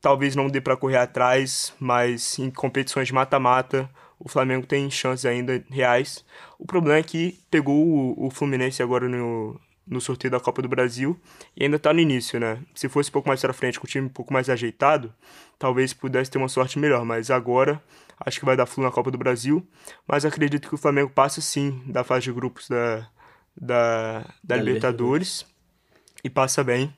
[0.00, 5.24] talvez não dê para correr atrás, mas em competições de mata-mata o Flamengo tem chances
[5.24, 6.24] ainda reais.
[6.58, 10.68] O problema é que pegou o, o Fluminense agora no, no sorteio da Copa do
[10.68, 11.18] Brasil
[11.56, 12.58] e ainda tá no início, né?
[12.74, 15.14] Se fosse um pouco mais pra frente, com o time um pouco mais ajeitado,
[15.58, 17.82] talvez pudesse ter uma sorte melhor, mas agora
[18.20, 19.64] acho que vai dar flu na Copa do Brasil,
[20.06, 23.08] mas acredito que o Flamengo passa sim da fase de grupos da,
[23.56, 25.46] da, da, Da Libertadores
[26.24, 26.92] e passa bem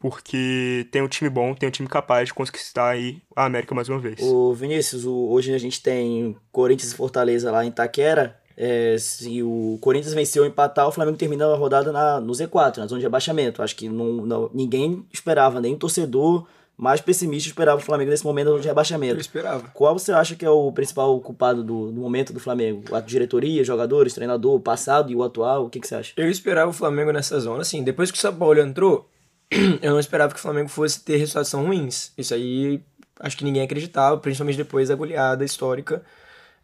[0.00, 3.88] porque tem um time bom, tem um time capaz de conquistar aí a América mais
[3.88, 4.20] uma vez.
[4.22, 8.38] O Vinícius, o- hoje a gente tem Corinthians e Fortaleza lá em Taquera.
[8.56, 12.78] É, se o Corinthians venceu ou empatar, o Flamengo termina a rodada na, no Z4,
[12.78, 13.62] na zona de abaixamento.
[13.62, 16.46] Acho que não, não- ninguém esperava, nem o torcedor
[16.78, 19.20] mais pessimista esperava o Flamengo nesse momento de Eu rebaixamento.
[19.20, 19.68] esperava.
[19.74, 22.84] Qual você acha que é o principal culpado do, do momento do Flamengo?
[22.94, 25.66] A diretoria, jogadores, treinador, o passado e o atual?
[25.66, 26.12] O que, que você acha?
[26.16, 29.10] Eu esperava o Flamengo nessa zona, assim, depois que o São Paulo entrou,
[29.82, 32.12] eu não esperava que o Flamengo fosse ter resultados tão ruins.
[32.16, 32.80] Isso aí,
[33.18, 36.02] acho que ninguém acreditava, principalmente depois da goleada histórica,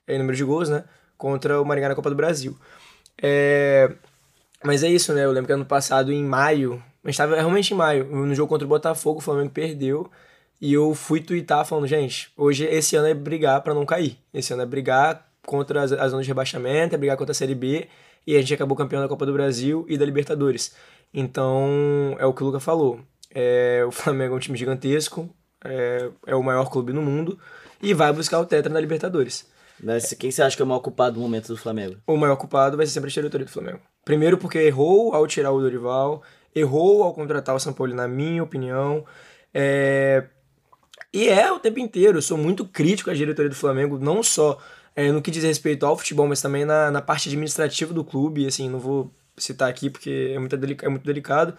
[0.07, 0.85] em número de gols, né,
[1.19, 2.57] contra o Maringá na Copa do Brasil.
[3.21, 3.91] É,
[4.63, 7.73] Mas é isso, né, eu lembro que ano passado, em maio, a gente tava realmente
[7.73, 10.11] em maio, no jogo contra o Botafogo, o Flamengo perdeu,
[10.61, 14.17] e eu fui twittar falando, gente, hoje, esse ano é brigar pra não cair.
[14.33, 17.55] Esse ano é brigar contra as, as zonas de rebaixamento, é brigar contra a Série
[17.55, 17.87] B,
[18.27, 20.75] e a gente acabou campeão da Copa do Brasil e da Libertadores.
[21.13, 23.01] Então, é o que o Luca falou.
[23.35, 25.29] É, o Flamengo é um time gigantesco,
[25.65, 27.39] é, é o maior clube no mundo,
[27.83, 29.47] e vai buscar o Tetra na Libertadores.
[29.83, 31.97] Mas quem você acha que é o maior culpado do momento do Flamengo?
[32.07, 33.81] O maior culpado vai ser sempre a diretoria do Flamengo.
[34.05, 36.23] Primeiro porque errou ao tirar o Dorival,
[36.55, 39.05] errou ao contratar o Sampaoli, na minha opinião.
[39.53, 40.25] É,
[41.13, 42.19] E é o tempo inteiro.
[42.19, 44.59] Eu sou muito crítico à diretoria do Flamengo, não só
[44.97, 48.47] é, no que diz respeito ao futebol, mas também na, na parte administrativa do clube.
[48.47, 51.57] Assim, não vou citar aqui porque é muito, é muito delicado.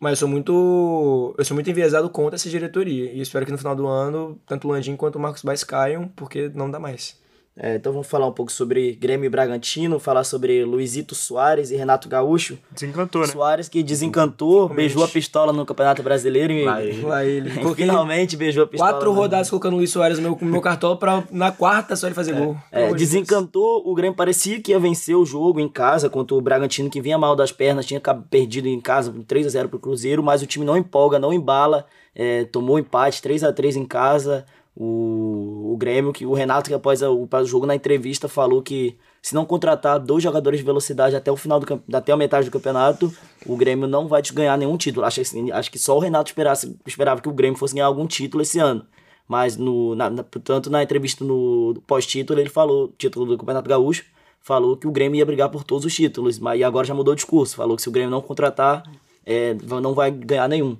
[0.00, 1.34] Mas eu sou muito.
[1.38, 3.12] Eu sou muito enviesado contra essa diretoria.
[3.12, 6.08] E espero que no final do ano, tanto o Landim quanto o Marcos Baes caiam,
[6.08, 7.18] porque não dá mais.
[7.58, 11.76] É, então vamos falar um pouco sobre Grêmio e Bragantino, falar sobre Luizito Soares e
[11.76, 12.58] Renato Gaúcho.
[12.70, 13.28] Desencantou, né?
[13.28, 17.00] Soares que desencantou, beijou a pistola no Campeonato Brasileiro e, Lá ele.
[17.02, 17.50] Lá ele.
[17.74, 18.92] finalmente beijou a pistola.
[18.92, 21.96] Quatro no- rodadas colocando o Luiz Soares no meu, no meu cartola pra na quarta
[21.96, 22.58] só ele fazer gol.
[22.70, 26.36] É, amor de desencantou, o Grêmio parecia que ia vencer o jogo em casa contra
[26.36, 29.70] o Bragantino, que vinha mal das pernas, tinha perdido em casa por 3 a 0
[29.70, 33.76] pro Cruzeiro, mas o time não empolga, não embala, é, tomou empate 3 a 3
[33.76, 34.44] em casa.
[34.76, 38.60] O, o Grêmio, que o Renato, que após o, após o jogo na entrevista, falou
[38.60, 42.44] que se não contratar dois jogadores de velocidade até o final do até a metade
[42.44, 43.12] do campeonato,
[43.46, 45.06] o Grêmio não vai ganhar nenhum título.
[45.06, 48.06] Acho, assim, acho que só o Renato esperasse, esperava que o Grêmio fosse ganhar algum
[48.06, 48.86] título esse ano.
[49.26, 54.04] Mas, no, na, na, tanto na entrevista no pós-título, ele falou, título do Campeonato Gaúcho,
[54.40, 57.12] falou que o Grêmio ia brigar por todos os títulos, mas e agora já mudou
[57.12, 57.56] o discurso.
[57.56, 58.84] Falou que se o Grêmio não contratar,
[59.24, 60.76] é, não vai ganhar nenhum.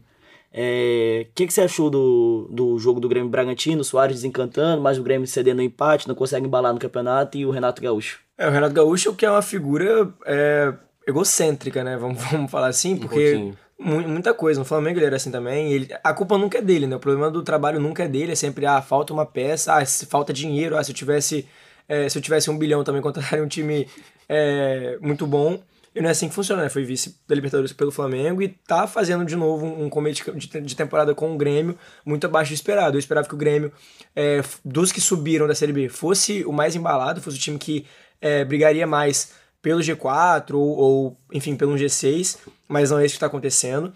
[0.57, 3.85] O é, que, que você achou do, do jogo do Grêmio Bragantino?
[3.85, 7.51] Soares desencantando, mas o Grêmio cedendo o empate, não consegue embalar no campeonato e o
[7.51, 8.21] Renato Gaúcho.
[8.39, 10.73] É, o Renato Gaúcho que é uma figura é,
[11.07, 11.99] egocêntrica, né?
[11.99, 14.59] Vamos, vamos falar assim, porque um muita coisa.
[14.59, 15.71] No Flamengo ele era assim também.
[15.73, 16.97] Ele, a culpa nunca é dele, né?
[16.97, 18.33] O problema do trabalho nunca é dele.
[18.33, 21.47] É sempre, ah, falta uma peça, ah, falta dinheiro, ah, se eu tivesse,
[21.89, 23.87] é, se eu tivesse um bilhão também contrataria um time
[24.29, 25.61] é, muito bom.
[25.97, 26.69] E não é assim que funciona, né?
[26.69, 31.15] Foi vice da Libertadores pelo Flamengo e tá fazendo de novo um começo de temporada
[31.15, 32.97] com o Grêmio muito abaixo do esperado.
[32.97, 33.73] Eu esperava que o Grêmio,
[34.15, 37.87] é, dos que subiram da Série B, fosse o mais embalado, fosse o time que
[38.21, 39.33] é, brigaria mais
[39.63, 43.91] pelo G4 ou, ou, enfim, pelo G6, mas não é isso que está acontecendo.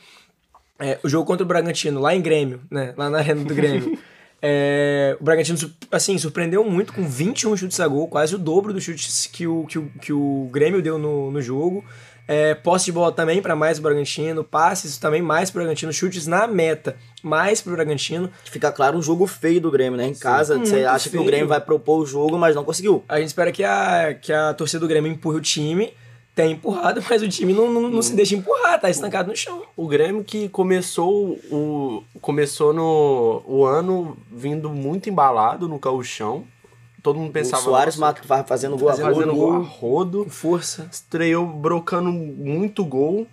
[0.78, 2.94] É, o jogo contra o Bragantino, lá em Grêmio, né?
[2.96, 3.98] Lá na arena do Grêmio.
[4.42, 5.58] É, o Bragantino,
[5.92, 9.66] assim, surpreendeu muito com 21 chutes a gol, quase o dobro dos chutes que o,
[9.66, 11.84] que o, que o Grêmio deu no, no jogo.
[12.26, 16.28] É, posse de bola também para mais o Bragantino, passes também mais pro Bragantino, chutes
[16.28, 18.30] na meta mais pro Bragantino.
[18.44, 20.06] Fica claro um jogo feio do Grêmio, né?
[20.06, 21.22] Em Sim, casa, você acha feio.
[21.22, 23.04] que o Grêmio vai propor o jogo, mas não conseguiu.
[23.08, 25.92] A gente espera que a, que a torcida do Grêmio empurre o time
[26.40, 29.62] tem empurrado, mas o time não, não, não, se deixa empurrar, tá estancado no chão.
[29.76, 36.44] O Grêmio que começou o começou no o ano vindo muito embalado no cauchão.
[37.02, 37.62] Todo mundo pensava.
[37.62, 40.24] O Soares nossa, fazendo gol fazendo, fazendo gol a rodo.
[40.24, 40.88] Com força.
[40.90, 43.26] Estreou brocando muito gol.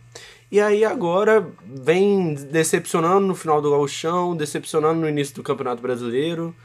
[0.49, 6.55] E aí agora vem decepcionando no final do gauchão, decepcionando no início do Campeonato Brasileiro.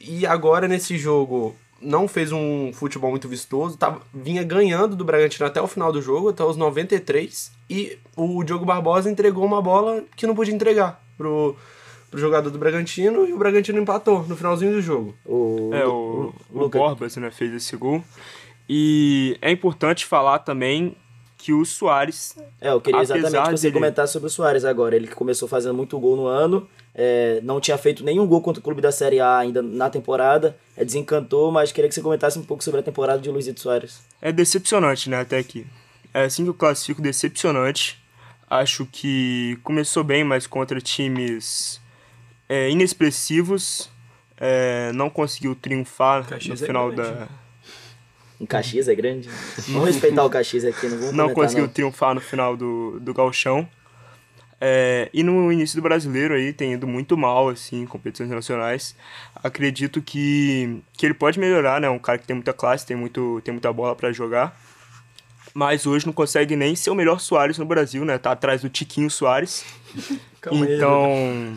[0.00, 5.46] E agora nesse jogo não fez um futebol muito vistoso, tava, vinha ganhando do Bragantino
[5.46, 10.02] até o final do jogo, até os 93, e o Diogo Barbosa entregou uma bola
[10.16, 11.56] que não podia entregar pro,
[12.10, 15.14] pro jogador do Bragantino, e o Bragantino empatou no finalzinho do jogo.
[15.24, 18.04] O, é, o, o, o Borbas né, fez esse gol.
[18.68, 20.96] E é importante falar também
[21.40, 22.36] que o Soares.
[22.60, 23.74] É, eu queria exatamente que você dele...
[23.74, 24.94] comentasse sobre o Soares agora.
[24.94, 28.60] Ele que começou fazendo muito gol no ano, é, não tinha feito nenhum gol contra
[28.60, 32.38] o clube da Série A ainda na temporada, é, desencantou, mas queria que você comentasse
[32.38, 34.00] um pouco sobre a temporada de Luizito Soares.
[34.20, 35.66] É decepcionante, né, até aqui.
[36.12, 37.98] É assim que eu classifico decepcionante.
[38.48, 41.80] Acho que começou bem, mas contra times
[42.48, 43.88] é, inexpressivos.
[44.36, 47.28] É, não conseguiu triunfar Caxias no é final da
[48.40, 49.28] em Caxias é grande.
[49.68, 51.72] Vamos respeitar o Caxias aqui, não vamos Não conseguiu não.
[51.72, 53.68] triunfar no final do, do galchão.
[54.58, 58.96] É, e no início do brasileiro aí tem ido muito mal, assim, em competições nacionais.
[59.36, 61.88] Acredito que, que ele pode melhorar, né?
[61.90, 64.58] Um cara que tem muita classe, tem, muito, tem muita bola para jogar.
[65.52, 68.16] Mas hoje não consegue nem ser o melhor Soares no Brasil, né?
[68.16, 69.64] Tá atrás do Tiquinho Soares.
[70.50, 71.56] então.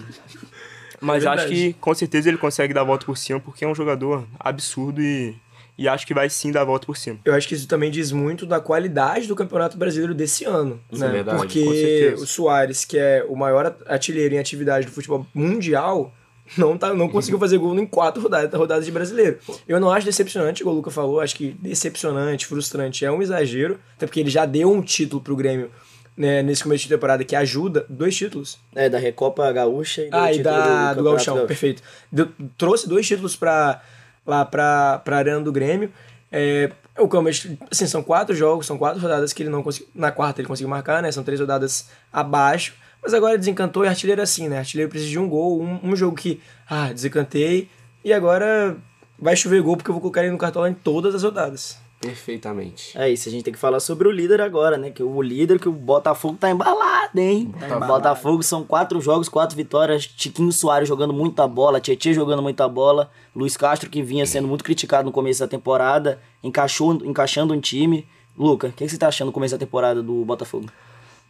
[0.99, 3.67] Mas é acho que com certeza ele consegue dar a volta por cima, porque é
[3.67, 5.35] um jogador absurdo e
[5.77, 7.19] e acho que vai sim dar a volta por cima.
[7.25, 10.79] Eu acho que isso também diz muito da qualidade do Campeonato Brasileiro desse ano.
[10.91, 11.07] Isso né?
[11.07, 16.13] é verdade, Porque o Soares, que é o maior artilheiro em atividade do futebol mundial,
[16.57, 19.39] não, tá, não conseguiu fazer gol em quatro rodadas, rodadas de brasileiro.
[19.67, 23.79] Eu não acho decepcionante, igual o Luca falou, acho que decepcionante, frustrante é um exagero,
[23.95, 25.71] até porque ele já deu um título pro Grêmio
[26.15, 28.59] né, nesse começo de temporada que ajuda, dois títulos.
[28.75, 31.81] É, da Recopa Gaúcha e do, ah, e da, do, do Gauchão, perfeito.
[32.11, 33.81] Deu, trouxe dois títulos para
[34.25, 35.91] lá para a Arena do Grêmio.
[36.31, 39.89] É, o Campos, assim, são quatro jogos, são quatro rodadas que ele não conseguiu.
[39.93, 41.11] Na quarta ele conseguiu marcar, né?
[41.11, 42.73] São três rodadas abaixo.
[43.01, 44.59] Mas agora desencantou e artilheiro é assim, né?
[44.59, 47.69] Artilheiro precisa de um gol, um, um jogo que, ah, desencantei.
[48.03, 48.77] E agora
[49.19, 51.82] vai chover gol porque eu vou colocar ele no cartola em todas as rodadas.
[52.07, 52.97] Perfeitamente.
[52.97, 54.89] É isso, a gente tem que falar sobre o líder agora, né?
[54.91, 57.45] Que o líder, que o Botafogo tá embalado, hein?
[57.45, 60.05] Botafogo, Botafogo são quatro jogos, quatro vitórias.
[60.05, 63.09] Tiquinho Soares jogando muita bola, Tietchan jogando muita bola.
[63.35, 68.07] Luiz Castro, que vinha sendo muito criticado no começo da temporada, encaixou, encaixando um time.
[68.37, 70.67] Luca, o que, que você tá achando no começo da temporada do Botafogo?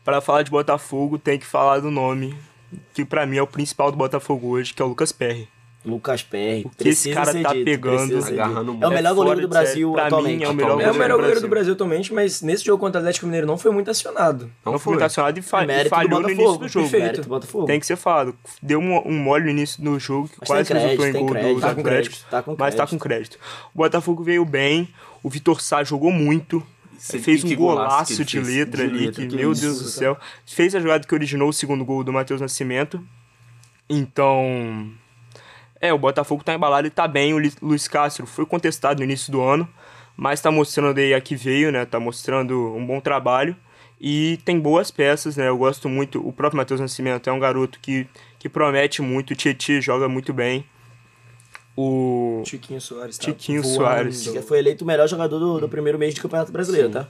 [0.03, 2.35] Para falar de Botafogo, tem que falar do nome,
[2.93, 5.47] que para mim é o principal do Botafogo hoje, que é o Lucas Perry.
[5.85, 6.63] Lucas Perry.
[6.65, 10.37] O que esse cara tá dito, pegando, agarrando É o melhor goleiro do Brasil atualmente.
[10.37, 12.99] Mim, é o melhor, é o melhor goleiro do Brasil atualmente, mas nesse jogo contra
[12.99, 14.49] o Atlético Mineiro não foi muito acionado.
[14.65, 16.89] Não, não foi muito acionado e, fa e falhou no início do jogo.
[16.89, 17.65] Perfeito.
[17.65, 18.35] Tem que ser falado.
[18.61, 21.29] Deu um, um mole no início do jogo que mas quase crédito, resultou em gol
[21.29, 23.39] crédito, do, tá com crédito, tá com mas tá com crédito.
[23.73, 24.87] O Botafogo veio bem,
[25.21, 26.63] o Vitor Sá jogou muito.
[26.97, 30.17] Você fez um golaço de letra ali, que, meu Deus do céu.
[30.45, 33.03] Fez a jogada que originou o segundo gol do Matheus Nascimento.
[33.89, 34.89] Então,
[35.83, 37.33] é, o Botafogo tá embalado e tá bem.
[37.33, 39.67] O Luiz Castro foi contestado no início do ano,
[40.15, 41.85] mas tá mostrando aí a que veio, né?
[41.85, 43.53] Tá mostrando um bom trabalho
[43.99, 45.49] e tem boas peças, né?
[45.49, 46.25] Eu gosto muito.
[46.25, 48.07] O próprio Matheus Nascimento é um garoto que,
[48.39, 49.31] que promete muito.
[49.31, 50.65] O Tietchan joga muito bem.
[51.75, 53.17] O Tiquinho Soares.
[53.17, 53.75] tá Tiquinho voando.
[53.75, 54.45] Soares.
[54.47, 57.07] Foi eleito o melhor jogador do, do primeiro mês de Campeonato Brasileiro, tá?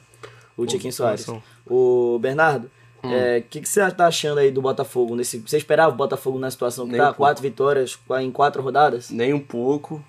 [0.58, 1.28] O Tiquinho Soares.
[1.68, 2.72] O Bernardo,
[3.04, 3.44] o Hum.
[3.50, 5.16] que, que você tá achando aí do Botafogo?
[5.16, 7.12] Nesse, você esperava o Botafogo na situação que Nem tá?
[7.12, 7.14] um.
[7.14, 9.10] Quatro vitórias em quatro rodadas?
[9.10, 10.04] Nem um pouco.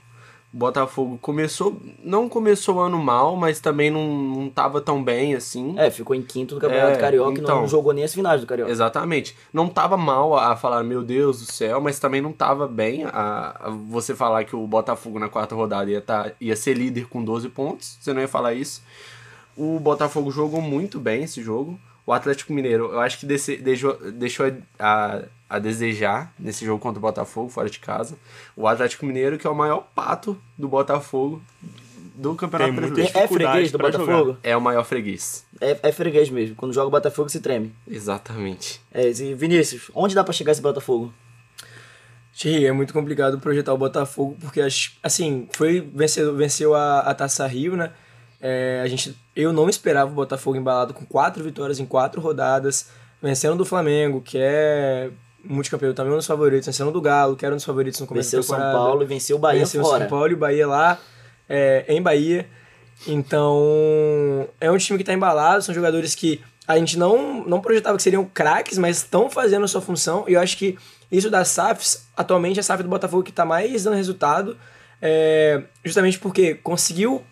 [0.52, 1.76] O Botafogo começou.
[2.04, 5.74] Não começou o ano mal, mas também não, não tava tão bem assim.
[5.76, 7.62] É, ficou em quinto do Campeonato É, Carioca e então.
[7.62, 8.70] não jogou nem as finais do Carioca.
[8.70, 9.36] Exatamente.
[9.52, 13.56] Não tava mal a falar, meu Deus do céu, mas também não tava bem a,
[13.64, 17.24] a você falar que o Botafogo na quarta rodada ia, tá, ia ser líder com
[17.24, 17.98] 12 pontos.
[18.00, 18.80] Você não ia falar isso.
[19.56, 21.76] O Botafogo jogou muito bem esse jogo.
[22.06, 26.98] O Atlético Mineiro, eu acho que desse- deixou, deixou a, a desejar nesse jogo contra
[26.98, 28.16] o Botafogo, fora de casa.
[28.54, 31.42] O Atlético Mineiro, que é o maior pato do Botafogo
[32.14, 33.10] do Campeonato Tem Brasileiro.
[33.18, 34.36] É, é freguês do Botafogo?
[34.42, 35.44] É o maior freguês.
[35.60, 36.54] É, é freguês mesmo.
[36.56, 37.74] Quando joga o Botafogo se treme.
[37.90, 38.80] Exatamente.
[38.92, 41.12] É, e Vinícius, onde dá pra chegar esse Botafogo?
[42.44, 44.60] É muito complicado projetar o Botafogo, porque,
[45.02, 47.92] assim, foi venceu, venceu a, a Taça Rio, né?
[48.46, 52.90] É, a gente, eu não esperava o Botafogo embalado com quatro vitórias em quatro rodadas,
[53.22, 55.08] vencendo do Flamengo, que é
[55.42, 58.36] multicampeão também um dos favoritos, vencendo do Galo, que era um dos favoritos no começo
[58.36, 58.78] Venceu o da São temporada.
[58.78, 60.00] Paulo e venceu o Bahia venceu fora.
[60.00, 61.00] São Paulo e o Bahia lá,
[61.48, 62.46] é, em Bahia.
[63.08, 66.38] Então, é um time que tá embalado, são jogadores que
[66.68, 70.26] a gente não, não projetava que seriam craques, mas estão fazendo a sua função.
[70.28, 70.78] E eu acho que
[71.10, 74.54] isso das SAFs, atualmente a SAF do Botafogo que tá mais dando resultado,
[75.00, 77.24] é justamente porque conseguiu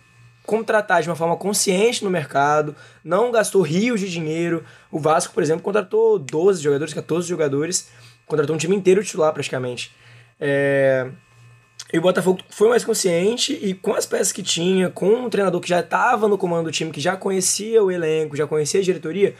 [0.45, 2.75] contratar de uma forma consciente no mercado,
[3.05, 4.65] não gastou rios de dinheiro.
[4.91, 7.91] O Vasco, por exemplo, contratou 12 jogadores, 14 jogadores,
[8.27, 9.93] contratou um time inteiro titular praticamente.
[10.41, 11.09] É,
[11.93, 15.61] e o Botafogo foi mais consciente e com as peças que tinha, com um treinador
[15.61, 18.83] que já estava no comando do time, que já conhecia o elenco, já conhecia a
[18.83, 19.35] diretoria,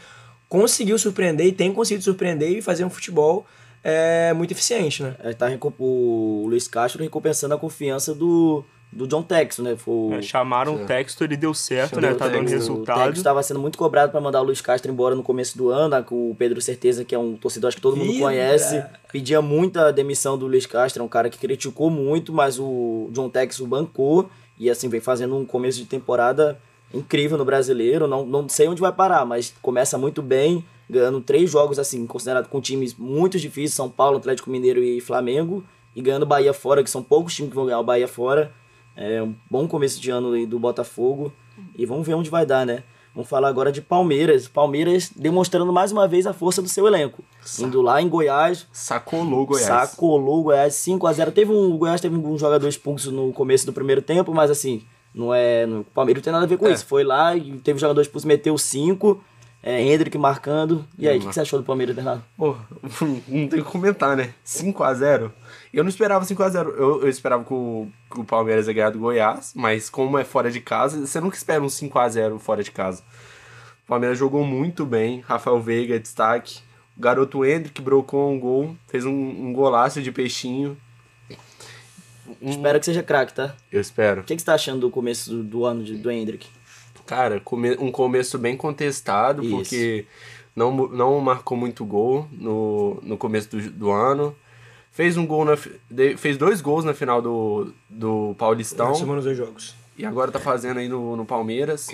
[0.47, 3.45] conseguiu surpreender e tem conseguido surpreender e fazer um futebol
[3.83, 5.15] é, muito eficiente, né?
[5.19, 5.47] É, tá
[5.79, 8.63] o Luiz Castro recompensando a confiança do,
[8.95, 9.75] do John Texton, né?
[9.75, 12.09] Foi É, chamaram o Textor e deu certo, né?
[12.09, 12.55] Deu Tá dando Textor.
[12.55, 12.97] O resultado.
[12.97, 15.89] Texton estava sendo muito cobrado para mandar o Luiz Castro embora no começo do ano,
[15.89, 18.23] né, com o Pedro Certeza, que é um torcedor acho que todo mundo Vida.
[18.23, 23.09] conhece, pedia muita demissão do Luiz Castro, é um cara que criticou muito, mas o
[23.11, 24.29] John Texton bancou
[24.59, 26.59] e assim vem fazendo um começo de temporada
[26.93, 28.07] incrível no brasileiro.
[28.07, 32.47] Não, não sei onde vai parar, mas começa muito bem, ganhando três jogos assim, considerado
[32.47, 35.63] com times muito difíceis, São Paulo, Atlético Mineiro e Flamengo,
[35.95, 38.51] e ganhando Bahia fora, que são poucos times que vão ganhar o Bahia fora.
[38.95, 41.31] É um bom começo de ano aí do Botafogo.
[41.77, 42.83] E vamos ver onde vai dar, né?
[43.15, 44.47] Vamos falar agora de Palmeiras.
[44.47, 47.23] Palmeiras demonstrando mais uma vez a força do seu elenco.
[47.59, 49.67] Indo lá em Goiás, Sacolou o Goiás.
[49.67, 53.31] sacolou o Goiás 5 a 0 Teve um, o Goiás teve um jogador expulso no
[53.31, 54.81] começo do primeiro tempo, mas assim,
[55.13, 55.65] não é.
[55.67, 56.71] No, o Palmeiras não tem nada a ver com É.
[56.73, 56.85] isso.
[56.87, 59.23] Foi lá e teve um jogador expulso, meteu 5.
[59.65, 60.83] É, Hendrick marcando.
[60.97, 62.21] E aí, o que, que você achou do Palmeiras, Bernardo?
[62.35, 62.55] Pô,
[63.29, 64.33] não tem o que comentar, né?
[64.45, 65.31] 5x0.
[65.73, 66.67] Eu não esperava 5x0.
[66.77, 70.23] Eu, eu esperava que o, que o Palmeiras ia ganhar do Goiás, mas como é
[70.23, 73.01] fora de casa, você nunca espera um 5x0 fora de casa.
[73.83, 75.21] O Palmeiras jogou muito bem.
[75.21, 76.59] Rafael Veiga, destaque.
[76.95, 80.77] O garoto Hendrick brocou um gol, fez um, um golaço de peixinho.
[82.41, 83.55] Um- Espero que seja craque, tá?
[83.71, 84.21] Eu espero.
[84.21, 86.47] O que, que você tá achando do começo do, do ano de, do Hendrick?
[87.05, 89.55] Cara, come- um começo bem contestado, Isso.
[89.55, 90.05] porque
[90.55, 94.35] não, não marcou muito gol no, no começo do, do ano.
[94.93, 99.75] Fez um gol na, fez dois gols na final do, do Paulistão os dois jogos.
[99.97, 101.89] e agora tá fazendo aí no, no Palmeiras.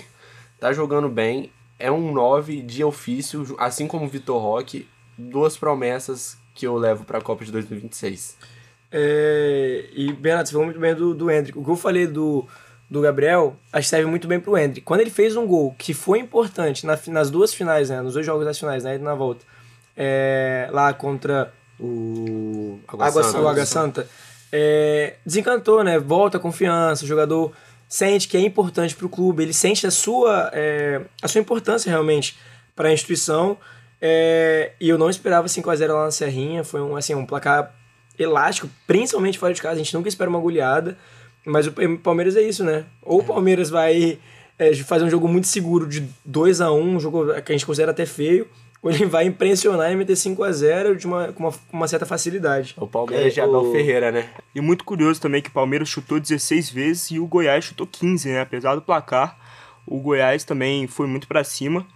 [0.60, 1.50] Tá jogando bem.
[1.78, 4.86] É um 9 de ofício, assim como o Vitor Roque.
[5.16, 8.36] Duas promessas que eu levo pra Copa de 2026.
[8.92, 11.58] É, e, Bernardo, você falou muito bem do, do Hendrick.
[11.58, 12.46] O que eu falei do,
[12.90, 14.82] do Gabriel, acho que serve muito bem pro Hendrick.
[14.82, 18.02] Quando ele fez um gol que foi importante na nas duas finais, né?
[18.02, 18.96] Nos dois jogos das finais, né?
[18.96, 19.42] E na volta.
[19.96, 21.50] é, lá contra
[21.80, 23.40] o Água Água, Santa.
[23.40, 24.08] o Água Santa.
[24.52, 25.98] é, desencantou, né?
[25.98, 27.52] Volta a confiança, o jogador
[27.88, 32.38] sente que é importante pro clube, ele sente a sua, é, a sua importância realmente
[32.76, 33.56] para a instituição.
[34.00, 37.74] é, e eu não esperava 5x0 lá na Serrinha, foi um, assim, um placar
[38.18, 39.74] elástico, principalmente fora de casa.
[39.74, 40.96] A gente nunca espera uma goleada.
[41.44, 41.72] Mas o
[42.02, 42.84] Palmeiras é isso, né?
[43.02, 44.18] Ou o Palmeiras vai
[44.58, 47.64] é, fazer um jogo muito seguro de 2 a 1 um jogo que a gente
[47.64, 48.46] considera até feio,
[48.88, 52.74] ele vai impressionar e meter 5 a 0 de uma, com uma, uma certa facilidade.
[52.78, 54.28] O Palmeiras É, de Abel o- Ferreira, né?
[54.54, 58.28] E muito curioso também que o Palmeiras chutou 16 vezes e o Goiás chutou 15,
[58.30, 58.40] né?
[58.40, 59.38] Apesar do placar,
[59.86, 61.86] o Goiás também foi muito pra cima.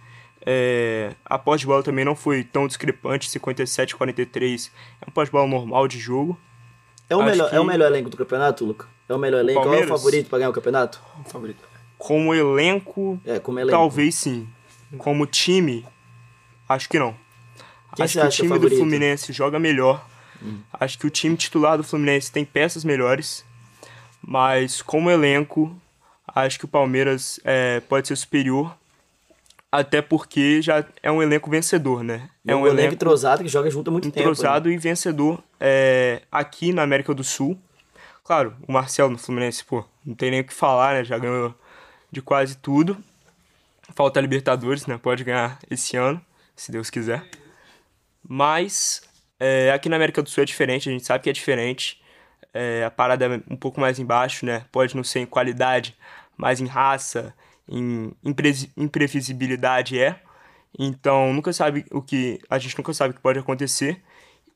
[0.45, 4.71] É, a posse de bola também não foi tão discrepante, 57 43
[5.01, 6.37] é um posse de bola normal de jogo.
[7.09, 8.87] É o, Acho melhor, que- é o melhor elenco do campeonato, Luca?
[9.09, 9.59] É o melhor elenco?
[9.61, 9.89] Qual é o Palmeiras?
[10.01, 11.01] favorito pra ganhar o campeonato?
[11.25, 11.63] Favorito.
[11.97, 13.71] Como elenco, É, como elenco.
[13.77, 14.47] talvez sim.
[14.99, 15.83] Como time,
[16.67, 17.15] acho que não.
[17.95, 18.69] Quem acho que o time do?
[18.69, 20.05] Fluminense joga melhor.
[20.73, 23.45] Acho que o time titular do Fluminense tem peças melhores.
[24.21, 25.75] Mas como elenco,
[26.27, 28.75] acho que o Palmeiras é, pode ser superior.
[29.71, 32.29] Até porque já é um elenco vencedor, né?
[32.47, 34.69] É um, elenco entrosado que joga junto há muito entrosado tempo.
[34.69, 34.75] né?
[34.75, 37.57] e vencedor é, aqui na América do Sul.
[38.23, 41.03] Claro, o Marcelo no Fluminense, pô, não tem nem o que falar, né?
[41.03, 41.53] Já ganhou
[42.09, 42.97] de quase tudo.
[43.93, 44.97] Falta a Libertadores, né?
[44.97, 46.21] Pode ganhar esse ano,
[46.55, 47.23] se Deus quiser.
[48.27, 49.01] Mas
[49.39, 52.01] é, aqui na América do Sul é diferente, a gente sabe que é diferente.
[52.53, 54.65] É, a parada é um pouco mais embaixo, né?
[54.71, 55.95] Pode não ser em qualidade,
[56.37, 57.35] mas em raça,
[57.67, 60.21] em impre- imprevisibilidade é.
[60.77, 62.39] Então, nunca sabe o que.
[62.49, 64.01] A gente nunca sabe o que pode acontecer.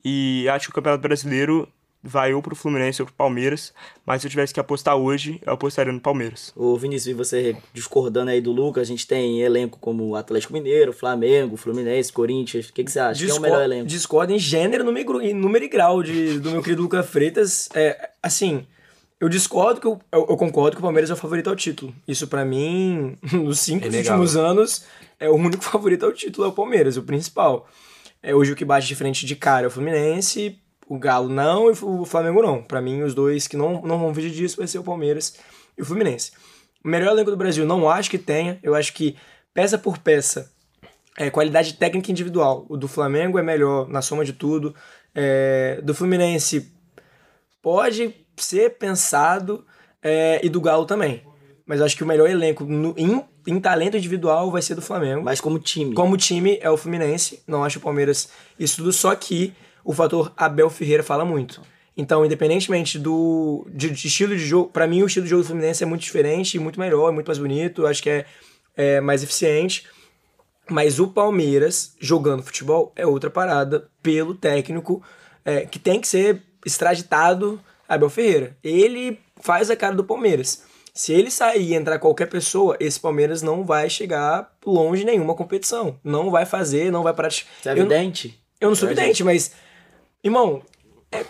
[0.04, 1.70] E acho que o Campeonato Brasileiro
[2.02, 3.72] vai ou pro Fluminense ou pro Palmeiras.
[4.04, 6.52] Mas se eu tivesse que apostar hoje, eu apostaria no Palmeiras.
[6.56, 10.92] Ô Vinícius, e você discordando aí do Lucas, a gente tem elenco como Atlético Mineiro,
[10.92, 12.68] Flamengo, Fluminense, Corinthians.
[12.68, 13.24] O que, que você acha?
[13.24, 13.86] Quem é o melhor elenco?
[13.86, 17.68] Discordo em gênero, número, em número e grau de, do meu querido Lucas Freitas.
[17.74, 18.66] É, assim,
[19.20, 21.94] eu discordo que eu, eu, eu concordo que o Palmeiras é o favorito ao título.
[22.08, 24.86] Isso pra mim, nos cinco É últimos anos,
[25.18, 27.68] é o único favorito ao título é o Palmeiras, o principal.
[28.22, 30.58] É, hoje o que bate de frente de cara é o Fluminense,
[30.90, 32.60] o Galo não e o Flamengo não.
[32.64, 35.36] Pra mim, os dois que não, não vão vir disso vai ser o Palmeiras
[35.78, 36.32] e o Fluminense.
[36.84, 38.58] O melhor elenco do Brasil não acho que tenha.
[38.60, 39.16] Eu acho que
[39.54, 40.50] peça por peça
[41.16, 42.66] é, qualidade técnica individual.
[42.68, 44.74] O do Flamengo é melhor na soma de tudo.
[45.14, 46.72] É, do Fluminense
[47.62, 49.64] pode ser pensado
[50.02, 51.22] é, e do Galo também.
[51.64, 55.22] Mas acho que o melhor elenco no- em, em talento individual vai ser do Flamengo.
[55.22, 55.94] Mas como time.
[55.94, 58.28] Como time é o Fluminense, não acho o Palmeiras
[58.58, 59.52] isso tudo, só que
[59.90, 61.60] o fator Abel Ferreira fala muito.
[61.96, 65.46] Então, independentemente do de, de estilo de jogo, pra mim o estilo de jogo do
[65.48, 68.24] Fluminense é muito diferente, muito melhor, muito mais bonito, acho que é,
[68.76, 69.86] é mais eficiente.
[70.68, 75.02] Mas o Palmeiras, jogando futebol, é outra parada pelo técnico,
[75.44, 78.56] é, que tem que ser extraditado Abel Ferreira.
[78.62, 80.62] Ele faz a cara do Palmeiras.
[80.94, 85.98] Se ele sair e entrar qualquer pessoa, esse Palmeiras não vai chegar longe nenhuma competição.
[86.04, 87.52] Não vai fazer, não vai praticar.
[87.60, 88.40] Você é Eu não- evidente?
[88.60, 89.52] eu não sou Pra vidente, mas.
[90.22, 90.62] Irmão,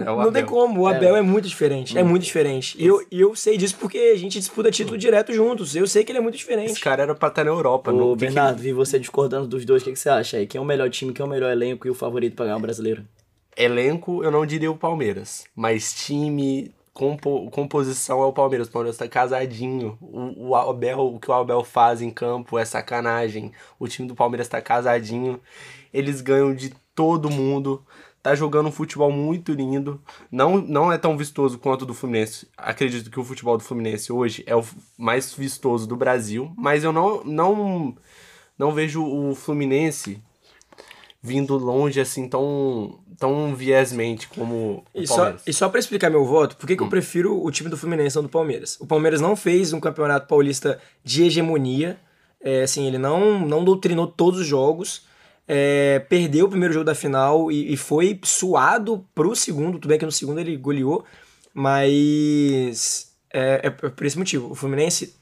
[0.00, 0.80] É o não tem como.
[0.82, 1.96] O Abel é, muito diferente.
[1.96, 2.76] É muito diferente.
[2.82, 5.76] E eu, eu sei disso porque a gente disputa título direto juntos.
[5.76, 6.72] Eu sei que ele é muito diferente.
[6.72, 7.92] Esse cara era pra estar na Europa.
[7.92, 9.82] Ô, não tem que- Bernardo, vi você discordando dos dois.
[9.82, 10.46] O que, que você acha aí?
[10.46, 12.56] Quem é o melhor time, quem é o melhor elenco e o favorito pra ganhar
[12.56, 13.04] o brasileiro?
[13.56, 15.44] Elenco, eu não diria o Palmeiras.
[15.54, 18.68] Mas time, compo- composição é o Palmeiras.
[18.68, 19.96] O Palmeiras tá casadinho.
[20.00, 23.52] O, o Abel, o que o Abel faz em campo é sacanagem.
[23.78, 25.38] O time do Palmeiras tá casadinho.
[25.92, 27.84] Eles ganham de todo mundo.
[28.26, 30.02] Tá jogando um futebol muito lindo.
[30.32, 32.48] Não, não é tão vistoso quanto o do Fluminense.
[32.56, 34.64] Acredito que o futebol do Fluminense hoje é o
[34.98, 36.52] mais vistoso do Brasil.
[36.56, 37.94] Mas eu não, não,
[38.58, 40.20] não vejo o Fluminense
[41.22, 45.42] vindo longe assim tão, tão viesmente como o E só, Palmeiras.
[45.46, 48.16] e só pra explicar meu voto, por que, que eu prefiro o time do Fluminense
[48.16, 48.76] não do Palmeiras?
[48.80, 51.96] O Palmeiras não fez um campeonato paulista de hegemonia.
[52.40, 55.06] É, assim, ele não, não doutrinou todos os jogos.
[55.48, 59.78] É, perdeu o primeiro jogo da final e, e foi suado pro segundo.
[59.78, 61.04] Tudo bem que no segundo ele goleou,
[61.54, 64.50] mas é, é por esse motivo.
[64.50, 65.14] O Fluminense,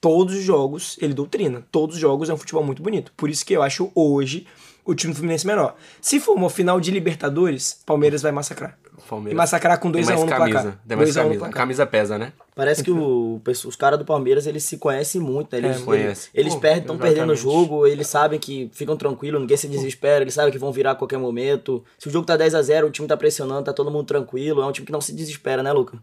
[0.00, 1.64] todos os jogos, ele doutrina.
[1.70, 3.12] Todos os jogos é um futebol muito bonito.
[3.16, 4.46] Por isso que eu acho hoje
[4.84, 5.76] o time do Fluminense menor.
[6.00, 8.78] Se for uma final de Libertadores, Palmeiras vai massacrar.
[9.08, 10.48] Palmeiras E massacrar com tem 2x1 mais no placar.
[10.48, 10.78] camisa.
[10.86, 11.56] Tem mais 2 a 1 no camisa.
[11.56, 12.32] Camisa pesa, né?
[12.54, 15.68] Parece que o, os caras do Palmeiras, eles se conhecem muito, né?
[15.68, 19.40] Eles, É, eles, eles Pô, perdem, estão perdendo o jogo, eles sabem que ficam tranquilos,
[19.40, 21.84] ninguém se desespera, eles sabem que vão virar a qualquer momento.
[21.98, 24.62] Se o jogo tá 10 a 0 o time tá pressionando, tá todo mundo tranquilo,
[24.62, 25.98] é um time que não se desespera, né, Luca?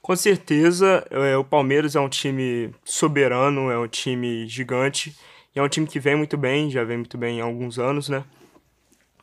[0.00, 5.14] Com certeza, é, o Palmeiras é um time soberano, é um time gigante.
[5.54, 8.08] E é um time que vem muito bem, já vem muito bem há alguns anos,
[8.08, 8.22] né?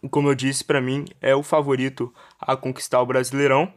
[0.03, 2.13] E como eu disse, pra mim, é o favorito
[2.45, 3.71] a conquistar o Brasileirão.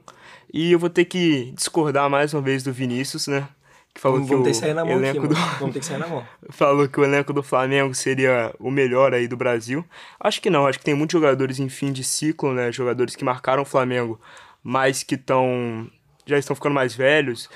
[0.53, 3.49] E eu vou ter que discordar mais uma vez do Vinícius, né?
[3.95, 5.35] Que falou Vamos, que vamos ter o que sair na mão aqui, elenco mano.
[5.35, 5.59] do...
[5.59, 6.27] Vamos ter que sair na mão.
[6.51, 9.85] falou que o elenco do Flamengo seria o melhor aí do Brasil.
[10.21, 12.71] Acho que não, acho que tem muitos jogadores em fim de ciclo, né?
[12.73, 14.21] Jogadores que marcaram o Flamengo,
[14.63, 15.91] mas que estão
[16.27, 17.49] já estão ficando mais velhos,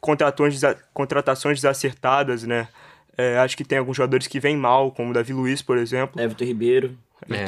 [0.00, 2.68] contratações, desa- contratações desacertadas, né?
[3.18, 6.20] É, acho que tem alguns jogadores que vêm mal, como o Davi Luiz, por exemplo.
[6.22, 6.96] Everton Ribeiro.
[7.28, 7.44] É.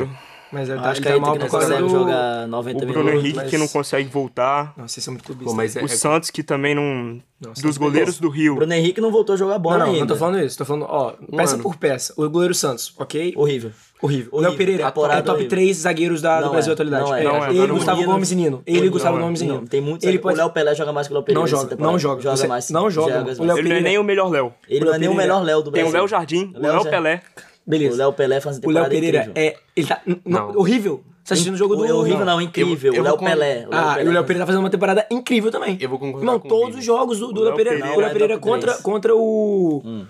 [0.52, 1.88] Mas Ah, tá, acho que tá aí mal por não causa consegue do...
[1.88, 3.02] jogar 90 o minutos.
[3.02, 4.72] Bruno Henrique mas- que não consegue voltar.
[4.76, 5.52] Nossa, vocês são muito clubistas.
[5.52, 7.20] Pô, mas é, O é- Santos que também não.
[7.40, 8.54] Não, dos goleiros do Rio.
[8.54, 10.00] Bruno Henrique não voltou a jogar bola Não, não, ainda.
[10.00, 10.56] não tô falando isso.
[10.56, 11.62] Tô falando, ó, peça ano.
[11.62, 12.14] por peça.
[12.16, 13.34] O goleiro Santos, ok?
[13.36, 13.70] Horrível.
[14.00, 14.28] Horrível.
[14.32, 14.40] O.
[14.40, 15.48] Léo Pereira é top horrível.
[15.48, 17.04] 3 zagueiros da, do Brasil é, atualidade.
[17.04, 17.24] não é.
[17.24, 17.68] Não é, ele, não é.
[17.78, 18.62] Gustavo Gomes e Nino.
[18.66, 19.20] Ele e Gustavo é.
[19.20, 19.66] Gomes e Nino.
[19.66, 20.06] Tem muitos.
[20.06, 20.38] Ele O pode...
[20.38, 21.40] Léo Pelé joga mais que o Léo Pereira.
[21.40, 22.22] Não joga, não joga.
[22.22, 22.70] Joga mais.
[22.70, 23.24] não joga.
[23.24, 24.52] O Ele não é nem o melhor Léo.
[24.68, 25.90] Ele O não é nem o melhor Léo do Tem Brasil.
[25.90, 27.22] o Léo Jardim, o Léo Pelé.
[27.66, 27.94] Beleza.
[27.94, 29.42] O Léo Pelé faz uma O Léo temporada Pereira incrível.
[29.42, 29.56] é.
[29.76, 30.02] Ele tá.
[30.24, 30.50] Não.
[30.56, 31.02] horrível.
[31.22, 31.82] Você tá assistindo o jogo do...
[31.84, 32.92] O horrível não, incrível.
[32.92, 33.64] eu o Léo Pelé.
[33.66, 34.10] o Léo Ah, Pelé.
[34.10, 35.78] o Léo Pereira tá fazendo uma temporada incrível também.
[35.80, 37.96] Eu vou concordar Irmão, com o todos os jogos do, do Léo Léo Pereira, Pereira
[37.96, 38.82] o Léo é Pereira top contra, 10.
[38.82, 40.04] contra o...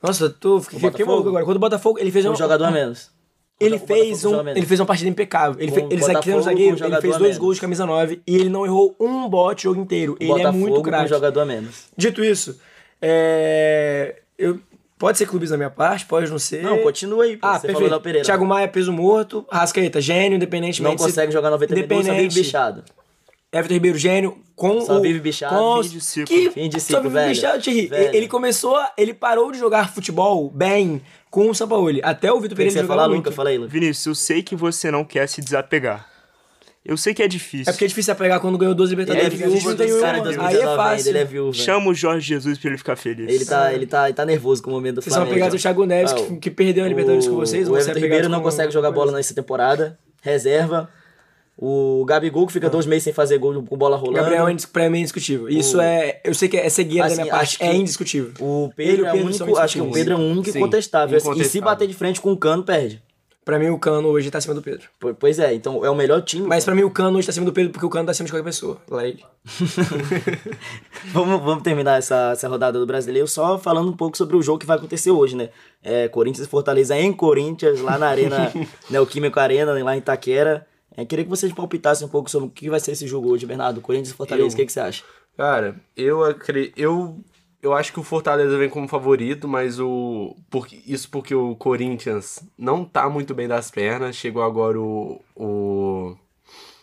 [0.00, 1.44] Nossa, eu tô, fiquei, fiquei maluco agora.
[1.44, 2.36] Contra o Botafogo, ele fez Um um...
[2.36, 3.10] jogador a menos.
[3.58, 5.60] Ele fez, um, ele fez uma partida impecável.
[5.60, 8.64] Ele, fe, ele Botafogo zagueiro, ele fez dois gols de camisa 9 e ele não
[8.64, 10.16] errou um bote o jogo inteiro.
[10.18, 11.08] Ele Botafogo é muito um craque.
[11.10, 11.88] jogador a menos.
[11.94, 12.58] Dito isso,
[13.02, 14.58] é, eu,
[15.00, 16.62] pode ser clubes da minha parte, pode não ser.
[16.62, 17.46] Não, continua aí, pô.
[17.46, 17.90] Ah, Você falou perfeito.
[17.90, 18.24] Léo Pereira.
[18.24, 19.44] Thiago Maia, peso morto.
[19.50, 20.96] Rascaeta, gênio, independentemente.
[20.98, 22.34] não consegue jogar 90 minutos, só vive Independente.
[22.40, 22.84] bichado.
[23.52, 24.38] Everton Ribeiro, gênio.
[24.54, 26.26] Com Só o, vive bichado, com fim de ciclo.
[26.36, 27.28] Que, Fim de só ciclo, vive velho.
[27.30, 27.86] bichado, Thierry.
[27.86, 28.14] Velho.
[28.14, 32.00] Ele começou, ele parou de jogar futebol bem com o Sampaoli.
[32.04, 33.24] Até o Vitor Pereira você falar, muito.
[33.24, 33.32] Luca?
[33.32, 33.70] Fala aí, Luca.
[33.70, 36.09] Vinícius, eu sei que você não quer se desapegar.
[36.84, 37.68] Eu sei que é difícil.
[37.68, 39.42] É porque é difícil pegar quando ganhou 12 Ele é Libertadores.
[39.42, 41.08] a gente viúva não tem um, caras em Aí é 2019 fácil.
[41.10, 41.52] ele é viúva.
[41.52, 43.28] Chama o Jorge Jesus pra ele ficar feliz.
[43.32, 45.34] Ele tá, ele tá, ele tá nervoso com o momento do Vocês são Flamengo.
[45.44, 47.68] apegados ao Thiago Neves, Ah, que, que perdeu a Libertadores com vocês.
[47.68, 49.98] O é Everton apegado Ribeiro não consegue jogar bola nessa temporada.
[50.22, 50.88] Reserva.
[51.62, 54.16] O Gabigol, que fica dois meses sem fazer gol com bola rolando.
[54.16, 55.46] Gabriel é pra mim é indiscutível.
[55.50, 56.18] Isso é.
[56.24, 57.58] Eu sei que é cegueira Assim, da minha parte.
[57.62, 58.32] É indiscutível.
[58.40, 59.58] O Ele Pedro o é o Pedro único.
[59.58, 59.90] Acho que o.
[59.90, 61.18] Pedro é o único Sim, incontestável.
[61.36, 63.02] E se bater de frente com o Cano, perde.
[63.44, 64.86] Pra mim, o Cano hoje tá acima do Pedro.
[65.00, 66.46] Po- Pois é, então é o melhor time.
[66.46, 68.26] Mas pra mim, o Cano hoje tá acima do Pedro porque o Cano tá acima
[68.26, 68.76] de qualquer pessoa.
[68.88, 69.24] Lá ele.
[71.12, 74.58] Vamos, vamos terminar essa, essa rodada do brasileiro só falando um pouco sobre o jogo
[74.58, 75.48] que vai acontecer hoje, né?
[75.82, 78.52] É, Corinthians e Fortaleza em Corinthians, lá na Arena
[78.90, 80.66] Neoquímico Arena, lá em Itaquera.
[80.96, 83.46] É, queria que vocês palpitassem um pouco sobre o que vai ser esse jogo hoje,
[83.46, 83.80] Bernardo.
[83.80, 85.02] Corinthians e Fortaleza, Eu- o que, que você acha?
[85.36, 86.78] Cara, eu acredito.
[86.78, 87.18] Eu,
[87.62, 90.36] eu acho que o Fortaleza vem como favorito, mas o.
[90.86, 94.16] Isso porque o Corinthians não tá muito bem das pernas.
[94.16, 95.20] Chegou agora o.
[95.36, 96.16] O.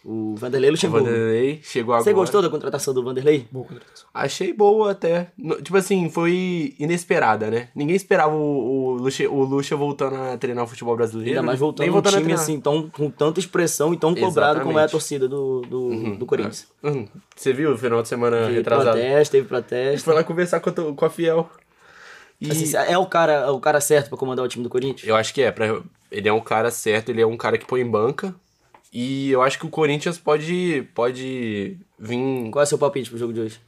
[0.10, 1.06] O Vanderlei o Luxemburgo.
[1.06, 1.60] Vanderlei.
[1.62, 2.04] Chegou agora.
[2.06, 3.46] Você gostou da contratação do Vanderlei?
[3.52, 4.08] Boa contratação.
[4.14, 5.32] Achei boa até.
[5.62, 7.68] Tipo assim, foi inesperada, né?
[7.76, 11.32] Ninguém esperava o, o, Lucha, o Lucha voltando a treinar o futebol brasileiro.
[11.32, 12.42] Ainda mais voltando nem um voltando a time treinar.
[12.42, 14.92] assim, tão, com tanta expressão e tão cobrado como é a Exatamente.
[14.92, 16.68] torcida do, do, do Corinthians.
[16.82, 17.06] Uhum.
[17.36, 18.92] Você viu o final de semana Teve retrasado?
[18.92, 19.92] protesto, teve A protesto.
[19.92, 21.50] gente foi lá conversar com a, to- com a Fiel.
[22.40, 25.06] E Assim, é o cara, é o cara certo pra comandar o time do Corinthians?
[25.06, 25.52] eu acho que é.
[25.52, 28.34] Pra, ele é um cara certo, ele é um cara que põe em banca.
[28.92, 33.20] E eu acho que o Corinthians pode, pode vir Qual é o seu palpite pro
[33.20, 33.60] jogo de hoje?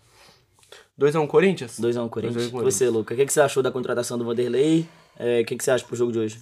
[1.00, 1.80] 2x1 Corinthians?
[1.80, 2.36] 2x1 Corinthians.
[2.36, 2.52] 2 a 1 Corinthians.
[2.52, 4.88] Você, Luca, o que, que você achou da contratação do Vanderlei?
[5.18, 6.40] É, o que, que você acha pro jogo de hoje?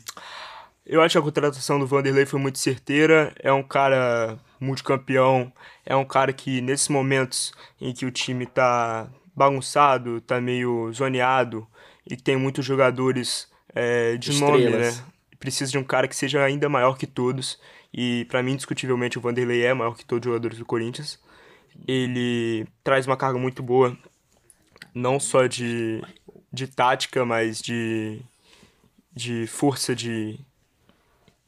[0.85, 3.33] Eu acho que a contratação do Vanderlei foi muito certeira.
[3.39, 5.51] É um cara multicampeão.
[5.85, 11.67] É um cara que, nesses momentos em que o time tá bagunçado, tá meio zoneado
[12.09, 14.97] e que tem muitos jogadores é, de nome, Estrelas.
[14.97, 15.03] né?
[15.39, 17.59] Precisa de um cara que seja ainda maior que todos.
[17.97, 21.19] E, pra mim, indiscutivelmente, o Vanderlei é maior que todos os jogadores do Corinthians.
[21.87, 23.97] Ele traz uma carga muito boa,
[24.93, 26.03] não só de,
[26.53, 28.21] de tática, mas de,
[29.11, 30.39] de força de,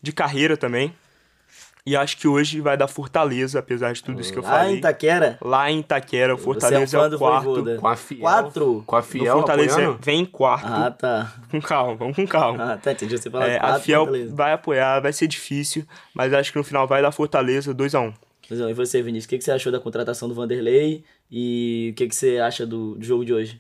[0.02, 0.92] de carreira também.
[1.90, 4.76] E acho que hoje vai dar Fortaleza, apesar de tudo isso que eu falei.
[4.76, 5.40] em Itaquera?
[5.42, 7.76] Lá em Itaquera, o Fortaleza é um fã é do o quarto.
[7.80, 8.22] Com a Fiel.
[8.22, 8.84] Quatro?
[8.86, 10.00] Com a O Fiel Fortaleza apoiando.
[10.00, 10.68] vem em quarto.
[10.68, 11.34] Ah, tá.
[11.50, 12.74] Com calma, vamos com calma.
[12.74, 13.18] Ah, tá, entendi.
[13.18, 14.36] Você falar É, a Fiel Fortaleza.
[14.36, 15.84] vai apoiar, vai ser difícil,
[16.14, 18.14] mas acho que no final vai dar Fortaleza 2x1.
[18.48, 21.04] Mas, ó, E você, Vinícius, o que, você achou da contratação do Vanderlei?
[21.32, 23.60] E o que, que você acha do, do jogo de hoje?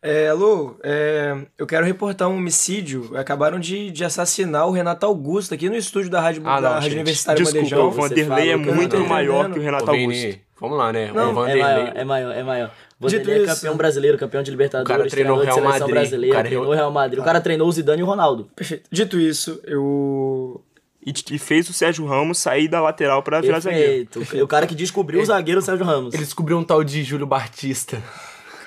[0.00, 3.10] É, Lu, é, eu quero reportar um homicídio.
[3.16, 6.74] Acabaram de, de assassinar o Renato Augusto aqui no estúdio da Rádio, Ah, da não,
[6.74, 6.94] Rádio gente.
[6.98, 7.88] Universitária Desculpa, Bandejão.
[7.88, 9.52] o Vanderlei é não muito tô maior entendendo.
[9.54, 10.08] que o Renato Ô, Augusto.
[10.20, 11.10] Vini, vamos lá, né?
[11.12, 11.62] Não, o É Vanderlei.
[11.62, 12.70] maior, é maior, é maior.
[13.00, 15.94] Vanderlei é campeão brasileiro, campeão de Libertadores, O cara treinou treinador de Real seleção Madrid,
[16.00, 17.18] brasileira, o cara treinou é- o Real Madrid.
[17.20, 18.48] O cara treinou o Zidane e o Ronaldo.
[18.54, 18.88] Perfeito.
[18.92, 20.62] Dito isso, eu.
[21.04, 24.06] E, e fez o Sérgio Ramos sair da lateral pra virar zagueiro.
[24.06, 24.44] Perfeito.
[24.44, 26.12] O cara que descobriu o zagueiro Sérgio Ramos.
[26.14, 28.02] Ele descobriu um tal de Júlio Batista.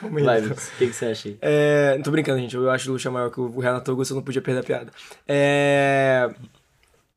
[0.04, 0.24] Aí.
[0.24, 1.38] Vai, Vinícius, o que, que você acha aí?
[1.42, 2.56] É, não tô brincando, gente.
[2.56, 4.92] Eu acho o Lucha maior que o Renato Augusto, eu não podia perder a piada.
[5.28, 6.30] É,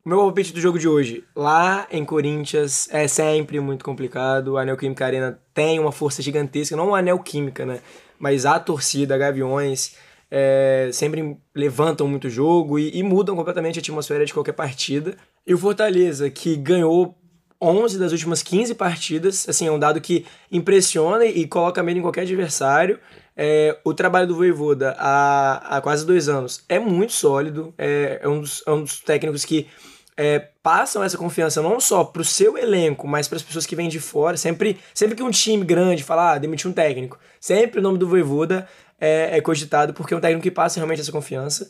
[0.05, 1.23] o meu palpite do jogo de hoje.
[1.35, 4.57] Lá em Corinthians é sempre muito complicado.
[4.57, 6.75] A Neoquímica Arena tem uma força gigantesca.
[6.75, 7.79] Não a Neoquímica, né?
[8.19, 9.95] Mas a torcida, Gaviões,
[10.29, 15.17] é, sempre levantam muito o jogo e, e mudam completamente a atmosfera de qualquer partida.
[15.45, 17.17] E o Fortaleza, que ganhou
[17.65, 22.01] 11 das últimas 15 partidas, assim, é um dado que impressiona e coloca medo em
[22.01, 22.99] qualquer adversário.
[23.35, 28.29] É, o trabalho do Voivoda há, há quase dois anos é muito sólido, é, é
[28.29, 29.67] um, dos, é um dos técnicos que
[30.17, 33.75] é, passam essa confiança não só para o seu elenco, mas para as pessoas que
[33.75, 34.37] vêm de fora.
[34.37, 38.07] Sempre, sempre que um time grande fala, ah, demitiu um técnico, sempre o nome do
[38.07, 38.67] Voivoda
[38.99, 41.69] é, é cogitado porque é um técnico que passa realmente essa confiança.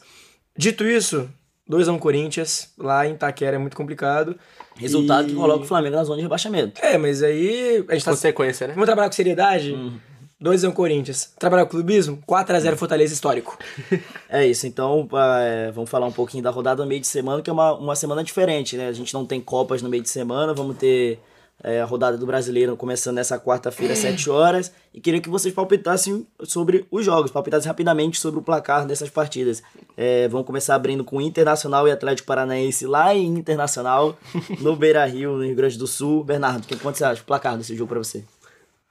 [0.57, 1.29] Dito isso,
[1.69, 4.35] 2x1 Corinthians, lá em Itaquera é muito complicado.
[4.77, 6.79] Resultado E- que coloca o Flamengo na zona de rebaixamento.
[6.83, 8.11] É, mas aí a gente tá...
[8.11, 8.73] Consequência, né?
[8.73, 9.71] Vamos trabalhar com seriedade?
[9.73, 9.91] 2x1
[10.43, 11.33] 2x1 Corinthians.
[11.39, 12.21] Trabalhar o clubismo?
[12.27, 13.57] 4x0 Fortaleza histórico.
[14.29, 15.07] É isso, então
[15.39, 17.95] é, vamos falar um pouquinho da rodada no meio de semana, que é uma, uma
[17.95, 18.89] semana diferente, né?
[18.89, 21.19] A gente não tem Copas no meio de semana, vamos ter
[21.63, 24.71] é, a rodada do Brasileiro começando nessa quarta-feira, às 7 horas.
[24.93, 29.63] E queria que vocês palpitassem sobre os jogos, palpitassem rapidamente sobre o placar dessas partidas.
[29.97, 34.17] É, vamos começar abrindo com Internacional e Atlético Paranaense lá em Internacional,
[34.59, 36.23] no Beira Rio, no Rio Grande do Sul.
[36.23, 37.21] Bernardo, o que quanto você acha?
[37.21, 38.23] O placar desse jogo pra você?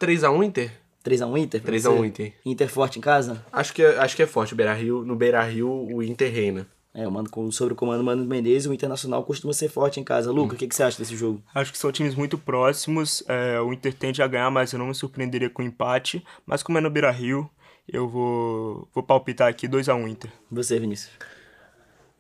[0.01, 0.73] 3x1 Inter?
[1.05, 1.61] 3x1 Inter?
[1.61, 1.89] pra 3 você?
[1.89, 2.33] a 1 Inter.
[2.45, 3.45] Inter forte em casa?
[3.53, 4.55] Acho que, é- acho que é forte.
[4.55, 6.67] O Beira -Rio, no Beira Rio, o Inter reina.
[6.97, 10.05] É, eu mando com- sobre o comando Mano Menezes, o Internacional costuma ser forte em
[10.05, 10.31] casa.
[10.31, 11.43] Luca, o que, que você acha desse jogo?
[11.53, 13.23] Acho que são times muito próximos.
[13.27, 16.25] é, o Inter tende a ganhar, mas eu não me surpreenderia com empate.
[16.47, 17.51] Mas como é no Beira Rio,
[17.89, 20.31] eu vou, vou palpitar aqui 2x1 Inter.
[20.53, 21.13] Você, Vinícius.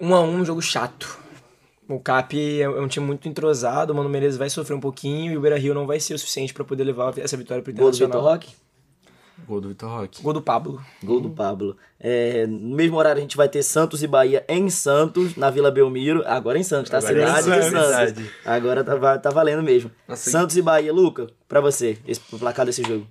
[0.01, 1.19] 1x1, um jogo chato.
[1.89, 5.33] O Cap é é um time muito entrosado, o Mano Menezes vai sofrer um pouquinho
[5.33, 7.73] e o Beira Rio não vai ser o suficiente pra poder levar essa vitória pro
[7.75, 8.33] Gol do Vitor Internacional.
[8.35, 8.55] Roque?
[9.47, 10.23] Gol do Vitor Roque.
[10.23, 10.83] Gol do Pablo.
[11.03, 11.77] Gol do Pablo.
[11.99, 15.71] É, no mesmo horário a gente vai ter Santos e Bahia em Santos, na Vila
[15.71, 16.23] Belmiro.
[16.27, 16.99] Agora em Santos, tá?
[16.99, 18.25] Agora é Cidade em de Santos.
[18.45, 19.91] Agora tá, tá valendo mesmo.
[20.09, 20.93] Nossa, Santos e Bahia.
[20.93, 23.07] Luca, pra você, esse, o placar desse jogo.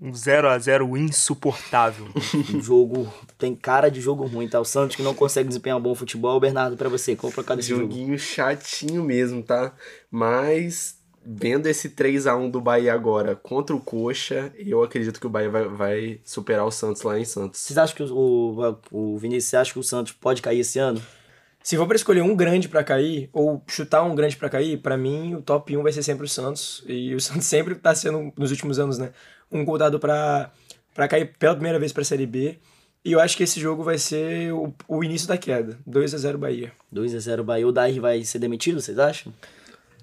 [0.00, 2.06] Um 0x0 insuportável.
[2.54, 4.60] O jogo tem cara de jogo ruim, tá?
[4.60, 6.38] O Santos que não consegue desempenhar um bom futebol.
[6.38, 7.82] Bernardo, pra você, qual o placar desse jogo?
[7.82, 9.72] Joguinho chatinho mesmo, tá?
[10.10, 15.50] Mas vendo esse 3x1 do Bahia agora contra o Coxa, eu acredito que o Bahia
[15.50, 17.60] vai, vai superar o Santos lá em Santos.
[17.60, 20.78] Vocês acham que o, o, o Vinícius, você acha que o Santos pode cair esse
[20.78, 21.00] ano?
[21.62, 24.98] Se for pra escolher um grande pra cair, ou chutar um grande pra cair, pra
[24.98, 26.84] mim o top 1 vai ser sempre o Santos.
[26.86, 29.12] E o Santos sempre tá sendo, nos últimos anos, né,
[29.50, 30.50] um contado pra,
[30.94, 32.58] pra cair pela primeira vez pra Série B.
[33.02, 35.78] E eu acho que esse jogo vai ser o, o início da queda.
[35.88, 36.72] 2x0 Bahia.
[36.92, 37.66] 2x0 Bahia.
[37.66, 39.32] O Dair vai ser demitido, vocês acham?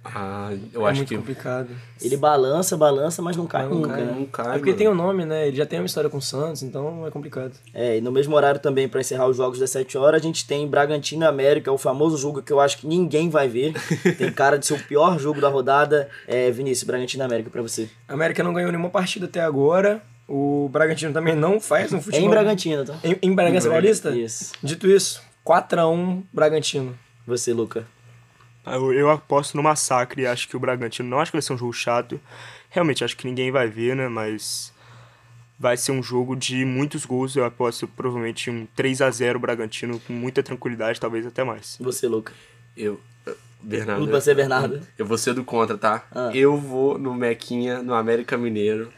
[0.03, 1.69] Ah, eu é acho muito que complicado.
[2.01, 4.13] Ele balança, balança, mas não cai Não nunca, cai, né?
[4.17, 4.77] não cai, É porque mano.
[4.77, 5.47] tem o nome, né?
[5.47, 7.51] Ele já tem uma história com o Santos, então é complicado.
[7.71, 10.47] É, e no mesmo horário também, pra encerrar os jogos das 7 horas, a gente
[10.47, 13.73] tem Bragantino América, o famoso jogo que eu acho que ninguém vai ver.
[14.17, 16.09] Tem cara de ser o pior jogo da rodada.
[16.27, 17.87] É, Vinícius, Bragantino América pra você.
[18.07, 20.01] A América não ganhou nenhuma partida até agora.
[20.27, 22.25] O Bragantino também não faz um É futebol.
[22.27, 22.95] em Bragantino, tá?
[23.03, 24.09] Em, em Bragança Paulista?
[24.11, 24.53] Isso.
[24.63, 26.97] Dito isso, 4x1 Bragantino.
[27.27, 27.85] Você, Luca.
[28.65, 30.25] Ah, Eu, eu aposto no massacre.
[30.27, 32.19] Acho que o Bragantino não acho que vai ser um jogo chato.
[32.69, 34.07] Realmente, acho que ninguém vai ver, né?
[34.07, 34.71] Mas
[35.59, 37.35] vai ser um jogo de muitos gols.
[37.35, 41.77] Eu aposto provavelmente um 3 a 0 Bragantino com muita tranquilidade, talvez até mais.
[41.79, 42.33] Você, Luca.
[42.77, 42.99] Eu,
[43.61, 44.81] Bernardo, Tudo pra ser Bernardo.
[44.97, 46.03] eu vou ser do contra, tá?
[46.11, 46.31] Ah.
[46.33, 48.91] Eu vou no Mequinha, no América Mineiro.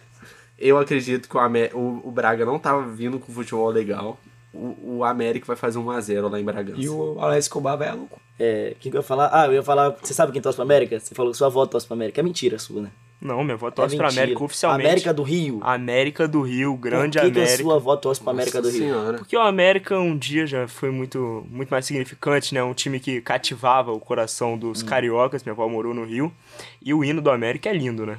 [0.58, 4.18] Eu acredito que o, Amé- o, o Braga não tava vindo com futebol legal.
[4.54, 6.80] O, o América vai fazer 1x0 lá em Bragança.
[6.80, 8.22] E o Alex Escobar vai a louco.
[8.40, 9.30] É, o que, que eu ia falar?
[9.34, 9.96] Ah, eu ia falar.
[10.02, 11.00] Você sabe quem torce pra América?
[11.00, 12.22] Você falou que sua avó torce pra América.
[12.22, 12.92] É mentira sua, né?
[13.22, 14.24] Não, minha avó É torce pra mentira.
[14.24, 14.86] América oficialmente.
[14.88, 15.60] América do Rio.
[15.64, 17.64] América do Rio, grande Por que, que a América.
[17.64, 18.86] sua avó torce pra América do Nossa Rio?
[18.88, 19.18] senhora.
[19.20, 22.62] Porque o América um dia já foi muito, muito mais significante, né?
[22.64, 24.86] Um time que cativava o coração dos Hum.
[24.86, 25.44] cariocas.
[25.44, 26.32] Minha avó morou no Rio.
[26.82, 28.18] E o hino do América é lindo, né?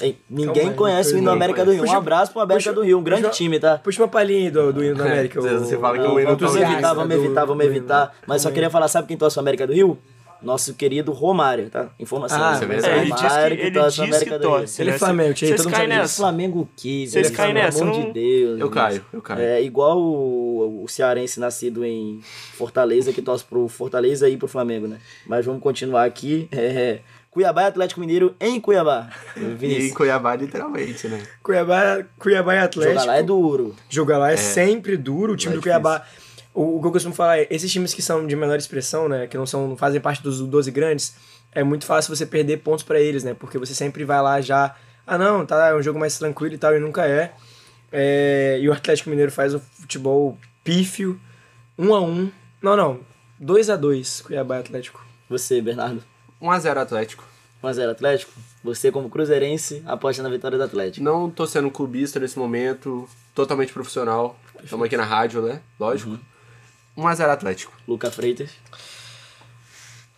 [0.00, 1.82] Ei, ninguém Calma aí, conhece o hino não América do Rio.
[1.82, 3.78] Um Puxa- abraço pro América puxa- do Rio, um grande puxa- time, tá?
[3.78, 5.40] Puxa uma palhinha do, do hino da América.
[5.40, 7.44] Você- o- você fala que o- o hino o tá Vamos evitar, vamos do- evitar,
[7.44, 8.14] vamos evitar.
[8.26, 9.96] Mas só queria falar, sabe quem torce pra América do Rio?
[10.42, 11.88] Nosso querido Romário, tá?
[11.98, 12.38] Informação.
[12.42, 12.92] Ah, é verdade.
[12.92, 14.64] É, ele diz que, Romário ele torce que América do Rio.
[14.78, 14.98] Ele é né?
[14.98, 16.16] Flamengo, Tchê, Vocês todo mundo nessa.
[16.16, 17.12] Flamengo quis.
[17.12, 18.60] Vocês ele, caem pelo nessa, amor não- de Deus.
[18.60, 19.40] Eu caio, eu caio.
[19.40, 22.20] É igual o, o cearense nascido em
[22.52, 24.98] Fortaleza, que torce pro Fortaleza e pro Flamengo, né?
[25.26, 26.46] Mas vamos continuar aqui.
[26.52, 26.98] É,
[27.34, 29.10] Cuiabá e Atlético Mineiro em Cuiabá.
[29.36, 31.20] E em Vinícius, Cuiabá, literalmente, né?
[31.42, 32.94] Cuiabá, Cuiabá e Atlético.
[32.94, 33.76] jogar lá é duro.
[33.90, 35.32] Jogar lá é, sempre duro.
[35.32, 36.06] O time Lá é do Cuiabá.
[36.54, 39.26] O, o que eu costumo falar é, esses times que são de menor expressão, né?
[39.26, 41.16] Que não são, não fazem parte dos 12 grandes,
[41.50, 43.34] é muito fácil você perder pontos pra eles, né?
[43.34, 44.72] Porque você sempre vai lá já.
[45.04, 47.32] Ah, não, tá, é um jogo mais tranquilo e tal, e nunca é.
[47.90, 51.20] É, e o Atlético Mineiro faz o futebol pífio,
[51.76, 52.30] 1 a 1
[52.62, 53.00] Não, não.
[53.40, 55.04] 2 a 2 Cuiabá e Atlético.
[55.28, 56.13] Você, Bernardo.
[56.44, 57.24] 1x0 Atlético.
[57.62, 58.32] 1x0 Atlético?
[58.62, 61.02] Você, como cruzeirense, aposta na vitória do Atlético.
[61.02, 64.38] Não tô sendo clubista nesse momento, totalmente profissional.
[64.62, 65.60] Estamos aqui na rádio, né?
[65.80, 66.18] Lógico.
[66.96, 67.72] 1x0 Atlético.
[67.88, 68.50] Luca Freitas.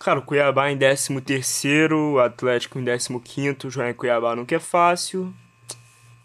[0.00, 4.54] Cara, o Cuiabá em 13 terceiro, o Atlético em 15 quinto, jogar em Cuiabá nunca
[4.54, 5.32] é fácil.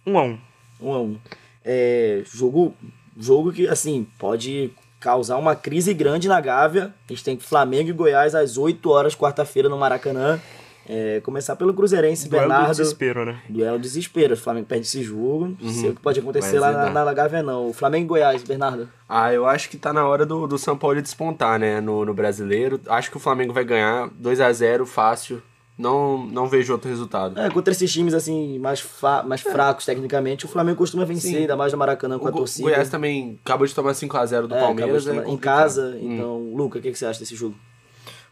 [0.05, 0.39] 1 a 1
[0.81, 1.19] 1 a 1
[1.63, 2.75] É, jogo,
[3.17, 4.71] jogo que, assim, pode
[5.01, 6.93] causar uma crise grande na Gávea.
[7.09, 10.39] A gente tem Flamengo e Goiás às 8 horas, quarta-feira, no Maracanã.
[10.87, 12.75] É, começar pelo Cruzeirense, Duelo do Bernardo.
[12.75, 13.39] desespero, né?
[13.49, 14.33] Duelo desespero.
[14.33, 15.55] O Flamengo perde esse jogo.
[15.59, 17.05] Não sei o que pode acontecer Vai lá na, azedar.
[17.05, 17.69] na Gávea, não.
[17.69, 18.89] O Flamengo e Goiás, Bernardo.
[19.07, 21.79] Ah, eu acho que tá na hora do, do São Paulo despontar, né?
[21.81, 22.79] No, no brasileiro.
[22.87, 25.41] Acho que o Flamengo vai ganhar 2x0 fácil
[25.77, 27.39] Não, não vejo outro resultado.
[27.39, 28.85] É, contra esses times assim, mais,
[29.25, 31.37] mais fracos tecnicamente, o Flamengo costuma vencer, Sim.
[31.37, 32.69] ainda mais no Maracanã com O a torcida.
[32.69, 35.07] Goiás também acabou de tomar 5x0 do É, Palmeiras.
[35.07, 35.97] acabou de é tomar- em casa.
[35.99, 36.13] Hum.
[36.15, 37.55] Então, Luca, o que, que você acha desse jogo?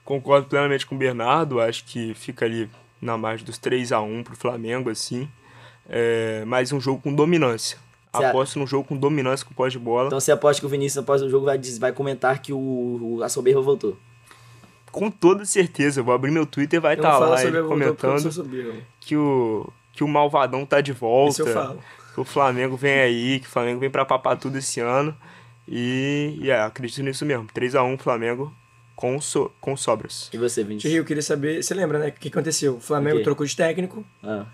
[0.05, 2.69] Concordo plenamente com o Bernardo, acho que fica ali
[3.01, 5.27] na margem dos 3 a 1 pro Flamengo, assim.
[5.87, 7.77] É, mas um jogo com dominância.
[8.15, 10.07] Cê a- Aposto num jogo com dominância com pós de bola.
[10.07, 12.57] Então você aposta que o Vinícius após o jogo vai, vai comentar que o,
[13.17, 13.97] o- a soberba voltou.
[14.91, 17.63] Com toda certeza, eu vou abrir meu Twitter e vai estar falo lá ele a
[17.63, 18.29] comentando
[18.99, 21.31] que o, que o Malvadão tá de volta.
[21.31, 21.79] Isso eu falo.
[22.13, 25.15] Que o Flamengo vem aí, que o Flamengo vem pra papar tudo esse ano.
[25.67, 27.47] E, e é, acredito nisso mesmo.
[27.53, 28.53] 3x1 Flamengo
[28.95, 30.29] com, so, com sobras.
[30.33, 30.93] E você, Vinícius?
[30.93, 32.75] Eu queria saber, você lembra, né, o que aconteceu?
[32.75, 34.45] O Flamengo O trocou de técnico, Ah,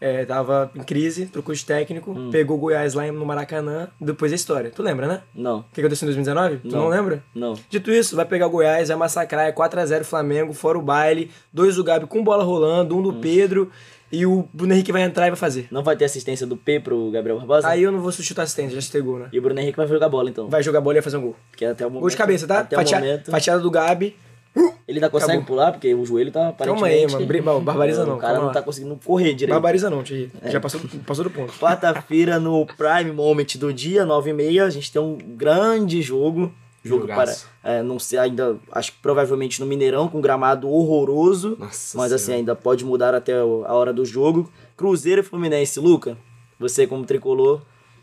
[0.00, 2.30] é, tava em crise, trocou de técnico, Hum.
[2.30, 4.70] pegou o Goiás lá no Maracanã, depois a história.
[4.70, 5.22] Tu lembra, né?
[5.34, 6.58] não, O que aconteceu em 2019?
[6.58, 6.84] Tu Não.
[6.84, 7.22] não lembra?
[7.34, 7.54] não.
[7.68, 11.76] Dito isso, vai pegar o Goiás, vai massacrar, é 4x0 Flamengo, fora o baile, dois
[11.76, 13.20] do Gabi com bola rolando, um do Hum.
[13.20, 13.70] Pedro,
[14.10, 15.68] e o Bruno Henrique vai entrar e vai fazer.
[15.70, 17.68] Não vai ter assistência do P pro Gabriel Barbosa?
[17.68, 19.28] Aí eu não vou substituir assistente, já citei gol, né?
[19.30, 20.48] E o Bruno Henrique vai jogar bola, então.
[20.48, 21.36] Vai jogar bola e vai fazer um gol.
[21.50, 22.00] Porque até o momento...
[22.02, 22.60] Gol de cabeça, tá?
[22.60, 23.30] Até Fatia- o momento...
[23.30, 24.16] Fatiada do Gabi.
[24.56, 25.46] Ele ainda consegue Acabou.
[25.46, 27.12] pular, porque o joelho tá Calma aí, aparentemente...
[27.14, 27.26] mano.
[27.26, 28.52] Bri- não, barbariza não, O cara calma não lá.
[28.54, 29.50] tá conseguindo correr direito.
[29.54, 30.32] Barbariza não, Thierry.
[30.42, 30.50] É.
[30.50, 31.52] Já passou, passou do ponto.
[31.58, 36.52] Quarta-feira, no Prime Moment do dia, 9h30, a gente tem um grande jogo.
[36.82, 37.26] Jogo para.
[37.26, 37.48] Jogaço.
[37.62, 41.56] É, não sei ainda, acho que provavelmente no Mineirão, com gramado horroroso.
[41.58, 42.40] Nossa mas assim, Senhora.
[42.40, 44.50] ainda pode mudar até o- a hora do jogo.
[44.76, 45.78] Cruzeiro e Fluminense.
[45.80, 46.16] Luca,
[46.58, 47.60] você como tricolor,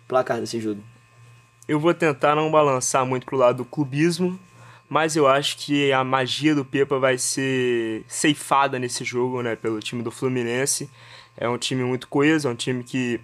[0.07, 0.81] placar desse jogo.
[1.67, 4.37] Eu vou tentar não balançar muito pro lado do clubismo,
[4.87, 9.79] mas eu acho que a magia do Pepa vai ser ceifada nesse jogo, né, pelo
[9.79, 10.89] time do Fluminense.
[11.37, 13.19] É um time muito coeso, é um time que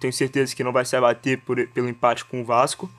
[0.00, 2.90] tenho certeza que não vai se abater por, pelo empate com o Vasco.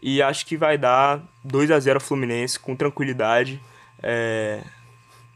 [0.00, 3.60] E acho que vai dar 2 a 0 Fluminense com tranquilidade.
[4.02, 4.62] É,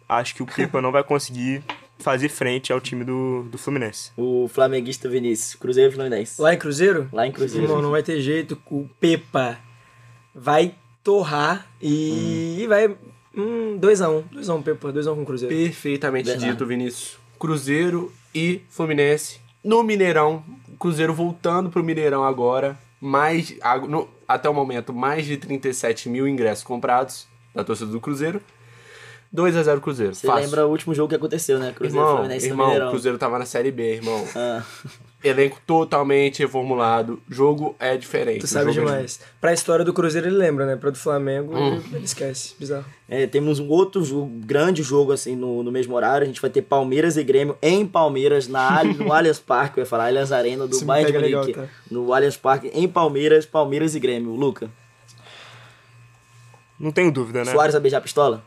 [0.09, 1.63] acho que o Pepa não vai conseguir
[1.99, 4.11] fazer frente ao time do, do Fluminense.
[4.17, 6.43] O flamenguista Vinícius, Cruzeiro e Fluminense.
[6.43, 7.09] Lá em Cruzeiro?
[7.13, 7.69] Lá em Cruzeiro.
[7.69, 8.61] Não, não vai ter jeito.
[8.67, 9.59] O Pepa
[10.35, 10.75] vai
[11.07, 12.89] torrar e, e vai.
[13.37, 14.25] Hum, 2x1.
[14.35, 14.93] 2x1, Pepa.
[14.93, 15.55] 2x1 com o Cruzeiro.
[15.55, 16.51] Perfeitamente Bernardo.
[16.53, 17.17] dito, Vinícius.
[17.39, 20.43] Cruzeiro e Fluminense no Mineirão.
[20.81, 22.77] Cruzeiro voltando pro Mineirão agora.
[23.01, 23.55] Mais,
[23.89, 28.41] no- até o momento, mais de 37 mil ingressos comprados da torcida do Cruzeiro.
[29.35, 30.15] 2x0 Cruzeiro.
[30.15, 30.45] Você Fácil.
[30.45, 31.73] lembra o último jogo que aconteceu, né?
[31.77, 32.89] Cruzeiro Irmão, Fluminense irmão, Mineirão.
[32.89, 34.27] o Cruzeiro tava na Série B, irmão.
[34.35, 34.63] Ah,
[35.25, 37.21] Elenco totalmente reformulado.
[37.29, 38.41] Jogo é diferente.
[38.41, 39.19] Tu sabe é demais.
[39.41, 40.77] Pra história do Cruzeiro ele lembra, né?
[40.77, 41.83] Pra do Flamengo Hum.
[41.93, 42.55] ele, esquece.
[42.59, 42.85] Bizarro.
[43.09, 46.25] É, temos um outro jogo, grande jogo assim no, no mesmo horário.
[46.25, 49.87] A gente vai ter Palmeiras e Grêmio em Palmeiras, na, no Allianz Parque, eu ia
[49.87, 51.47] falar Allianz Arena do Bayern de Munique.
[51.53, 51.73] legal, tá?
[51.91, 54.33] No Allianz Parque em Palmeiras, Palmeiras e Grêmio.
[54.33, 54.71] Luca,
[56.79, 57.53] Não tenho dúvida, né?
[57.53, 58.45] Soares vai beijar a pistola?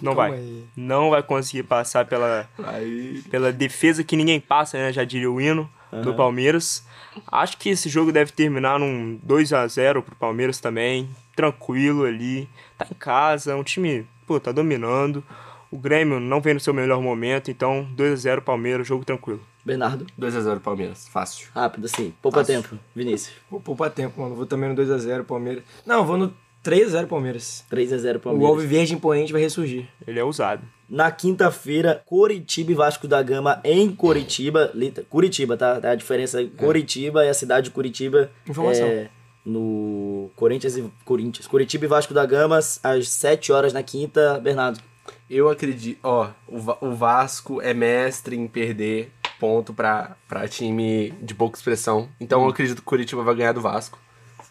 [0.00, 0.38] Não Calma vai.
[0.38, 0.64] aí.
[0.76, 4.92] Não vai conseguir passar pela, Aí, pela defesa que ninguém passa, né?
[4.92, 5.68] Já diria o hino
[6.02, 6.84] do Palmeiras.
[7.30, 11.08] Acho que esse jogo deve terminar num 2 a 0 pro Palmeiras também.
[11.36, 12.48] Tranquilo ali.
[12.76, 15.22] Tá em casa, um time, pô, tá dominando.
[15.70, 19.40] O Grêmio não vem no seu melhor momento, então 2 a 0 Palmeiras, jogo tranquilo.
[19.64, 21.08] Bernardo, 2x0 Palmeiras.
[21.08, 21.48] Fácil.
[21.54, 22.62] rápido assim, poupa Fácil.
[22.62, 22.78] tempo.
[22.94, 24.34] Vinícius, Vou poupar tempo, mano.
[24.34, 25.64] Vou também no 2x0 Palmeiras.
[25.86, 26.34] Não, vou no
[26.64, 27.64] 3x0 Palmeiras.
[27.68, 28.50] 3 a 0 O Palmeiras.
[28.50, 29.86] Alviverde imponente vai ressurgir.
[30.06, 30.62] Ele é ousado.
[30.88, 34.70] Na quinta-feira, Coritiba e Vasco da Gama em Coritiba.
[34.74, 35.80] Lita- Curitiba, tá?
[35.82, 38.30] A diferença é Coritiba é a cidade de Curitiba.
[38.48, 38.86] Informação.
[38.86, 39.08] É,
[39.44, 41.46] no Corinthians e Corinthians.
[41.46, 44.38] Curitiba e Vasco da Gama, às 7 horas na quinta.
[44.40, 44.80] Bernardo.
[45.28, 45.98] Eu acredito.
[46.02, 49.10] Ó, o, o Vasco é mestre em perder
[49.40, 52.08] ponto pra, pra time de pouca expressão.
[52.20, 53.98] Então eu acredito que o Curitiba vai ganhar do Vasco.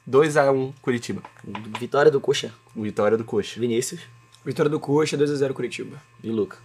[0.09, 1.21] 2x1 Curitiba.
[1.79, 2.53] Vitória do Coxa.
[2.75, 3.59] Vitória do Coxa.
[3.59, 4.01] Vinícius
[4.45, 6.01] Vitória do Coxa, 2x0 Curitiba.
[6.23, 6.57] e Luca.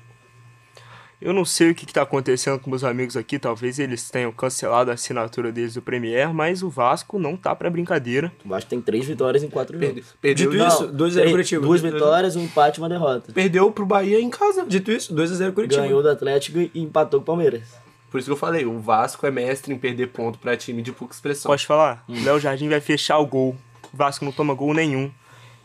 [1.21, 4.31] Eu não sei o que, que tá acontecendo com meus amigos aqui, talvez eles tenham
[4.31, 8.33] cancelado a assinatura deles do Premier, mas o Vasco não tá pra brincadeira.
[8.45, 10.17] O Vasco tem 3 vitórias em 4 Perde- jogos.
[10.21, 11.63] perdeu, Dito isso, 2x0 Curitiba.
[11.67, 13.33] Duas Dois- vitórias, um empate e uma derrota.
[13.33, 14.65] perdeu pro Bahia em casa.
[14.67, 15.83] Dito isso, 2x0 Curitiba.
[15.83, 17.63] Ganhou do Atlético e empatou com o Palmeiras.
[18.11, 20.93] Por isso que eu falei, o Vasco é mestre em perder ponto pra time de
[20.93, 21.51] pouca expressão.
[21.51, 22.05] Pode falar?
[22.09, 23.55] Léo Jardim vai fechar o gol.
[23.93, 25.11] O Vasco não toma gol nenhum.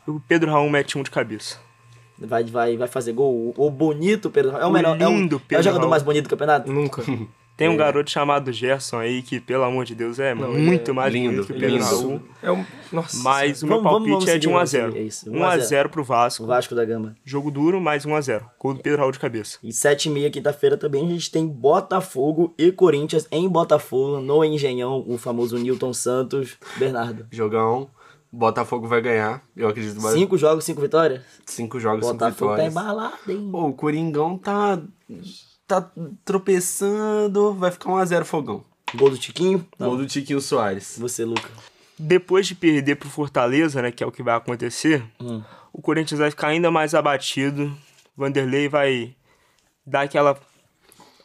[0.07, 1.57] E o Pedro Raul mete um de cabeça.
[2.19, 3.53] Vai, vai, vai fazer gol.
[3.57, 4.63] O bonito Pedro Raul.
[4.63, 5.01] É o, O melhor.
[5.01, 5.89] É, lindo o, é o Pedro jogador Raul.
[5.89, 6.71] mais bonito do campeonato?
[6.71, 7.01] Nunca.
[7.55, 10.93] Tem um garoto chamado Gerson aí que, pelo amor de Deus, é Não, muito é
[10.93, 11.85] mais lindo, bonito que o Pedro lindo.
[11.85, 12.21] Raul.
[12.41, 12.65] É um...
[12.91, 13.17] Nossa.
[13.23, 15.07] Mas o meu Vamos- palpite vamos é de seguir, 1 a vamos 0 seguir, é
[15.07, 16.45] isso, 1 a 0 pro O Vasco.
[16.47, 17.15] Vasco da Gama.
[17.23, 19.59] Jogo duro, mais 1 a 0 Gol do Pedro Raul de cabeça.
[19.63, 25.17] E 7h30, quinta-feira, também a gente tem Botafogo e Corinthians em Botafogo, no Engenhão, o
[25.19, 26.57] famoso Newton Santos.
[26.77, 27.27] Bernardo.
[27.31, 27.87] Jogão.
[28.31, 29.43] Botafogo vai ganhar.
[29.55, 30.13] Eu acredito vai.
[30.13, 31.21] Cinco jogos, cinco vitórias?
[31.45, 32.71] Cinco jogos, cinco Botafogo tá vitórias.
[32.73, 33.49] embalado, hein?
[33.51, 34.81] Pô, o Coringão tá.
[35.67, 35.89] Tá
[36.25, 38.63] tropeçando, vai ficar 1x0 fogão.
[38.95, 39.65] Gol do Tiquinho?
[39.79, 39.89] Não.
[39.89, 40.97] Gol do Tiquinho Soares.
[40.99, 41.49] Você, Luca.
[41.97, 45.41] Depois de perder pro Fortaleza, né, que é o que vai acontecer, Hum.
[45.71, 47.75] o Corinthians vai ficar ainda mais abatido.
[48.15, 49.15] Vanderlei vai
[49.85, 50.37] dar aquela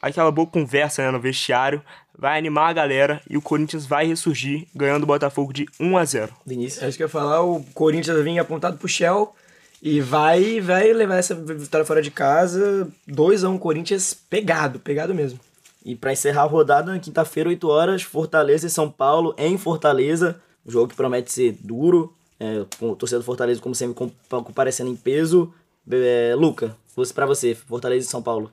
[0.01, 1.83] aquela boa conversa né, no vestiário,
[2.17, 6.05] vai animar a galera e o Corinthians vai ressurgir ganhando o Botafogo de 1 a
[6.05, 6.33] 0.
[6.47, 6.83] Vinícius.
[6.85, 9.35] Isso que eu ia falar, o Corinthians vir apontado pro Shell
[9.83, 12.89] e vai, vai levar essa vitória fora de casa.
[13.09, 15.39] 2x1 Corinthians pegado, pegado mesmo.
[15.85, 20.41] E pra encerrar a rodada, na quinta-feira, 8 horas, Fortaleza e São Paulo em Fortaleza.
[20.67, 22.13] Um jogo que promete ser duro.
[22.41, 24.11] É, com o torcedor do Fortaleza, como sempre, com-
[24.43, 25.53] comparecendo em peso.
[25.91, 28.53] É, Luca, você, pra você, Fortaleza e São Paulo.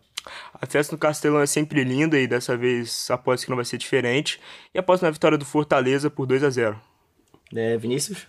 [0.60, 3.78] A festa no Castelão é sempre linda e dessa vez aposto que não vai ser
[3.78, 4.40] diferente.
[4.74, 6.80] E aposto na vitória do Fortaleza por 2 a 0.
[7.54, 8.26] É, Vinícius?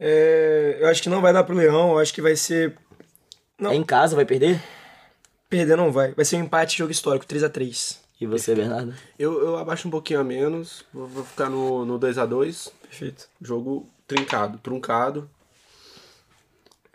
[0.00, 2.74] É, eu acho que não vai dar pro Leão, eu acho que vai ser.
[3.58, 3.70] Não.
[3.70, 4.58] É em casa, vai perder?
[5.50, 6.12] Perder não vai.
[6.12, 7.98] Vai ser um empate jogo histórico, 3x3.
[8.18, 8.94] E você, Bernardo?
[9.18, 12.72] Eu, eu abaixo um pouquinho a menos, vou, vou ficar no, no 2x2.
[12.82, 13.28] Perfeito.
[13.42, 15.28] Jogo trincado, truncado.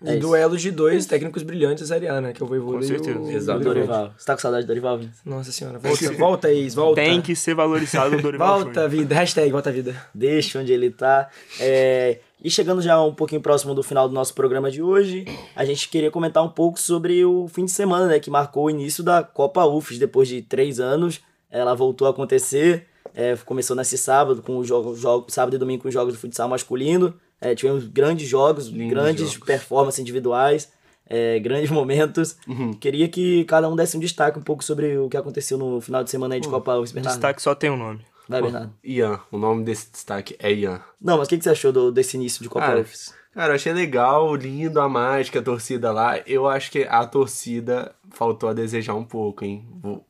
[0.04, 2.34] E É duelos de dois técnicos brilhantes da Série A, né?
[2.34, 3.18] Que é o Voivoda Com e certeza.
[3.20, 3.64] o Exatamente.
[3.66, 4.14] Dorival.
[4.18, 5.00] Você tá com saudade do Dorival?
[5.24, 7.02] Nossa senhora, volta, volta Ex, volta.
[7.02, 8.90] Tem que ser valorizado o Dorival Volta Júnior.
[8.90, 9.96] vida, hashtag volta vida.
[10.14, 11.30] deixa onde ele tá.
[11.60, 15.26] É, e chegando já um pouquinho próximo do final do nosso programa de hoje,
[15.56, 18.20] a gente queria comentar um pouco sobre o fim de semana, né?
[18.20, 19.98] Que marcou o início da Copa UFES.
[19.98, 22.86] Depois de três anos, ela voltou a acontecer.
[23.18, 26.20] É, começou nesse sábado, com os jogos, jogos, sábado e domingo com os jogos de
[26.20, 27.14] futsal masculino.
[27.46, 29.46] É, tivemos grandes jogos, Lindos grandes jogos.
[29.46, 30.72] performances individuais.
[31.08, 32.36] é, grandes momentos.
[32.80, 36.04] Queria que cada um desse um destaque um pouco sobre o que aconteceu no final
[36.04, 37.16] de semana aí de Copa UFES, Bernardo.
[37.16, 38.00] Destaque só tem um nome.
[38.28, 38.74] Vai, Bernardo.
[38.84, 40.82] Ian, o nome desse destaque é Ian.
[41.00, 43.14] Não, mas o que, que você achou do- desse início de Copa UFES?
[43.36, 46.18] Cara, eu achei legal, lindo a mágica, a torcida lá.
[46.26, 49.64] Eu acho que a torcida faltou a desejar um pouco, hein?
[49.84, 50.04] Vou-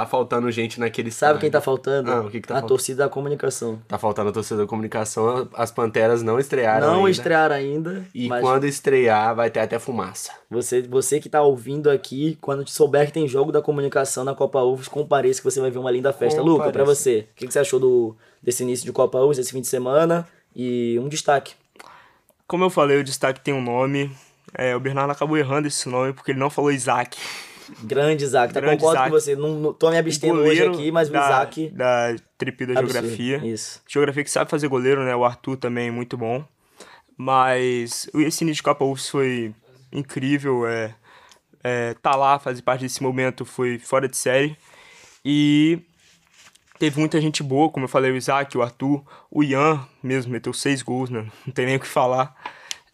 [0.00, 2.10] Tá faltando gente naquele Sabe quem tá faltando?
[2.10, 2.68] Ah, o que que tá a faltando?
[2.68, 3.80] torcida da comunicação.
[3.88, 5.48] Tá faltando a torcida da comunicação.
[5.54, 7.10] As Panteras não estrearam Não ainda.
[7.10, 10.32] estrearam ainda, E mas quando estrear, vai ter até fumaça.
[10.50, 14.62] você, você que tá ouvindo aqui, quando souber que tem jogo da comunicação na Copa
[14.62, 16.40] UFES, compareça que você vai ver uma linda festa.
[16.40, 16.64] Compareça.
[16.66, 19.52] Luca, pra você, o que, que você achou do, desse início de Copa UFES, esse
[19.52, 20.26] fim de semana?
[20.54, 21.54] E um destaque.
[22.46, 24.10] Como eu falei, o destaque tem um nome.
[24.54, 27.18] É, o Bernardo acabou errando esse nome porque ele não falou Isaac.
[27.82, 28.60] Grande Isaac, tá?
[28.60, 29.10] Grande Concordo Isaac.
[29.10, 29.36] com você.
[29.36, 31.68] Não, não tô me abstendo hoje aqui, mas o da, Isaac.
[31.70, 32.92] Da tripe da absurdo.
[32.92, 33.36] geografia.
[33.44, 33.82] Isso.
[33.86, 35.14] Geografia que sabe fazer goleiro, né?
[35.14, 36.44] O Arthur também, muito bom.
[37.16, 39.54] Mas esse início de Copa UFS foi
[39.92, 40.66] incrível.
[40.66, 40.94] É,
[41.64, 44.56] é, tá lá, fazer parte desse momento foi fora de série.
[45.24, 45.80] E
[46.78, 50.52] teve muita gente boa, como eu falei, o Isaac, o Arthur, o Ian mesmo meteu
[50.52, 51.26] seis gols, né?
[51.46, 52.34] Não tem nem o que falar.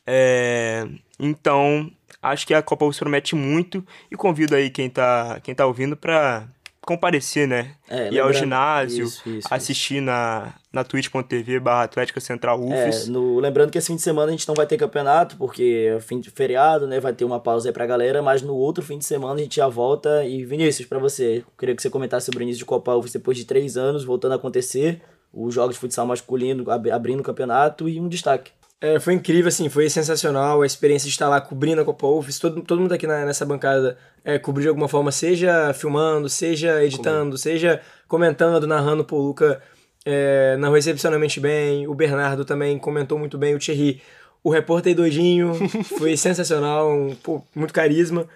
[0.06, 1.90] É, então,
[2.22, 5.96] acho que a Copa UFS promete muito e convido aí quem tá, quem tá ouvindo
[5.96, 6.46] pra
[6.84, 7.74] comparecer, né?
[7.88, 13.06] É, Ir ao ginásio, isso, isso, assistir na, na twitch.tv barra Atlética Central É, UFES.
[13.06, 16.00] no, lembrando que esse fim de semana a gente não vai ter campeonato, porque é
[16.00, 16.98] fim de feriado, né?
[16.98, 19.56] Vai ter uma pausa aí pra galera, mas no outro fim de semana a gente
[19.56, 20.24] já volta.
[20.24, 23.12] E Vinícius, pra você, eu queria que você comentasse sobre o início de Copa UFES
[23.12, 25.00] depois de três anos, voltando a acontecer,
[25.32, 28.50] os jogos de futsal masculino ab- abrindo o campeonato e um destaque.
[28.82, 32.40] É, foi incrível, assim, foi sensacional a experiência de estar lá cobrindo a Copa UFES.
[32.40, 36.82] Todo, todo mundo aqui na- nessa bancada é, cobriu de alguma forma, seja filmando, seja
[36.84, 39.04] editando, seja comentando, narrando.
[39.04, 39.62] Pô, o Luca
[40.04, 44.02] é, narrou excepcionalmente bem, o Bernardo também comentou muito bem, o Thierry,
[44.42, 45.54] o repórter doidinho,
[45.96, 48.26] foi sensacional, um, pô, muito carisma.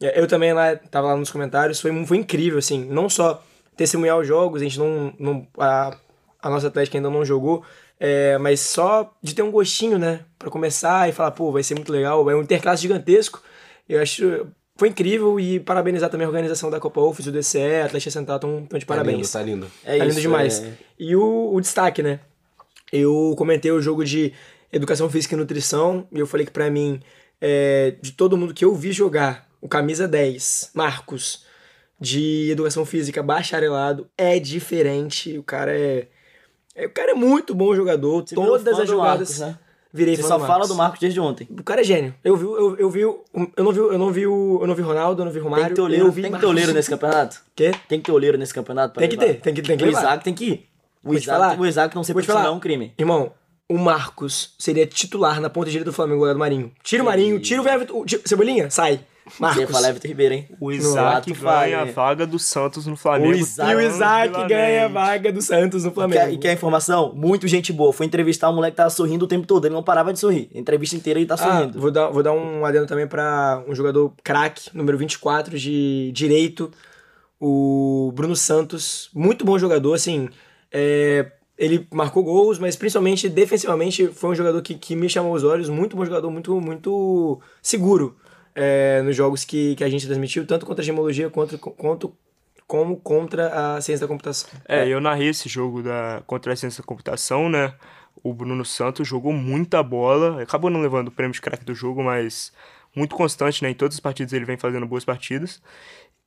[0.00, 3.44] É, Eu também lá, tava lá nos comentários, foi, foi incrível, assim, não só
[3.76, 5.12] testemunhar os jogos, a gente não.
[5.18, 5.94] não a,
[6.42, 7.62] a nossa Atlética ainda não jogou,
[8.00, 11.74] é, mas só de ter um gostinho, né, Pra começar e falar, pô, vai ser
[11.74, 13.42] muito legal, é um interclasse gigantesco.
[13.86, 14.46] Eu acho.
[14.74, 18.36] Foi incrível e parabenizar também a organização da Copa UFES, o DCE, a Atlética Central
[18.36, 19.30] estão de parabéns.
[19.30, 19.72] Tá lindo, tá lindo.
[19.84, 20.08] É Tá isso.
[20.16, 20.60] lindo demais.
[20.62, 22.20] é- E o, o destaque, né?
[22.90, 24.32] Eu comentei o jogo de
[24.72, 27.00] Educação Física e Nutrição e eu falei que pra mim,
[27.38, 31.44] é, de todo mundo que eu vi jogar, o camisa 10, Marcos,
[32.00, 35.36] de Educação Física bacharelado, é diferente.
[35.36, 36.08] O cara é.
[36.86, 38.22] O cara é muito bom jogador.
[38.26, 39.38] Você Todas as jogadas.
[39.38, 39.58] Marcos, né?
[39.92, 41.48] Virei Você só do fala do Marcos desde ontem.
[41.50, 42.14] O cara é gênio.
[42.22, 43.24] Eu vi, eu, eu vi, eu
[43.58, 45.64] não vi, eu não vi, o- eu não vi Ronaldo, eu não vi Romário.
[45.64, 47.40] Tem que ter vi tem que ter oleiro nesse campeonato?
[47.56, 47.72] Quê?
[47.88, 49.00] Tem que ter oleiro nesse campeonato?
[49.00, 49.32] Tem que levar?
[49.34, 49.98] ter, tem que- tem que O levar.
[50.00, 50.68] Isaac tem que ir.
[51.02, 51.58] O Vou te Isaac, falar.
[51.60, 52.54] o Isaac não ser Vou te profissional falar.
[52.54, 52.94] é um crime.
[52.96, 53.32] Irmão,
[53.68, 56.70] o Marcos seria titular na ponta direita do Flamengo, do Marinho.
[56.84, 57.98] Tira o Marinho, tira o Everton.
[58.00, 59.00] o- tira- Cebolinha, sai.
[59.30, 59.70] Você ia Marcos.
[59.70, 60.48] falar Everton Ribeiro, hein?
[60.60, 61.92] O Isaac ganha a né?
[61.92, 63.32] vaga do Santos no Flamengo.
[63.32, 66.32] O Isaac- E o Isaac ganha a vaga do Santos no Quer, Flamengo.
[66.32, 67.12] e quer informação?
[67.14, 67.92] Muito gente boa.
[67.92, 69.64] Foi entrevistar o moleque que tava sorrindo o tempo todo.
[69.64, 70.50] Ele não parava de sorrir.
[70.54, 71.80] A entrevista inteira ele tá Ah, sorrindo.
[71.80, 76.70] vou dar, vou dar um adendo também pra um jogador craque, número 24 de direito,
[77.42, 80.28] O Bruno Santos, muito bom jogador, assim,
[80.70, 85.42] é, ele marcou gols, mas principalmente defensivamente foi um jogador que, que me chamou os
[85.42, 88.14] olhos, muito bom jogador, muito, muito seguro
[88.54, 92.14] é, nos jogos que, que a gente transmitiu, tanto contra a gemologia quanto, quanto
[92.66, 94.48] como contra a ciência da computação.
[94.68, 97.74] É, eu narrei esse jogo da, contra a ciência da computação, né?
[98.22, 102.02] O Bruno Santos jogou muita bola, acabou não levando o prêmio de craque do jogo,
[102.02, 102.52] mas
[102.94, 103.70] muito constante, né?
[103.70, 105.60] Em todas as partidas ele vem fazendo boas partidas.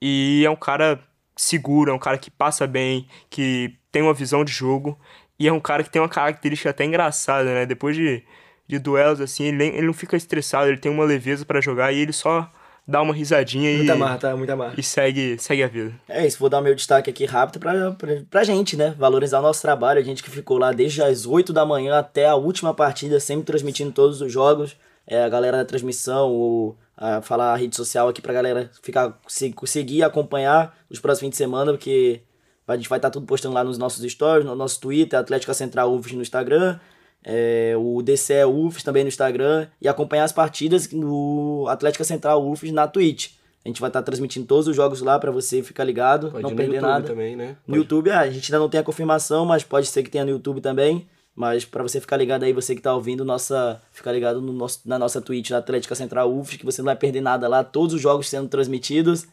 [0.02, 1.00] E é um cara
[1.36, 5.00] seguro, é um cara que passa bem, que tem uma visão de jogo.
[5.40, 7.66] E é um cara que tem uma característica até engraçada, né?
[7.66, 8.24] Depois de,
[8.68, 12.00] de duelos, assim, ele, ele não fica estressado, ele tem uma leveza para jogar e
[12.00, 12.50] ele só
[12.88, 14.36] dá uma risadinha Muita e, marra, tá?
[14.36, 14.74] Muita marra.
[14.78, 15.94] e segue, segue a vida.
[16.08, 18.94] É isso, vou dar meu destaque aqui rápido pra, pra, pra gente, né?
[18.98, 20.00] Valorizar o nosso trabalho.
[20.00, 23.46] A gente que ficou lá desde as 8 da manhã até a última partida, sempre
[23.46, 24.76] transmitindo todos os jogos.
[25.06, 29.20] É, a galera da transmissão, o, a, falar a rede social aqui pra galera ficar,
[29.28, 32.22] se, conseguir acompanhar os próximos fins de semana, porque
[32.68, 35.94] a gente vai estar tudo postando lá nos nossos stories, no nosso Twitter, Atlética Central
[35.94, 36.80] UFS no Instagram,
[37.24, 42.72] é, o DCE UFS também no Instagram, e acompanhar as partidas no Atlética Central UFS
[42.72, 43.32] na Twitch.
[43.66, 46.50] A gente vai estar transmitindo todos os jogos lá pra você ficar ligado, Pode não
[46.56, 47.08] perder YouTube nada.
[47.08, 47.56] também, né?
[47.66, 50.26] No YouTube, ah, a gente ainda não tem a confirmação, mas pode ser que tenha
[50.26, 51.08] no YouTube também.
[51.36, 54.82] Mas pra você ficar ligado aí, você que tá ouvindo, nossa, ficar ligado no nosso,
[54.86, 57.96] na nossa Twitch, na Atlética Central UFS, que você não vai perder nada lá, todos
[57.96, 59.26] os jogos sendo transmitidos.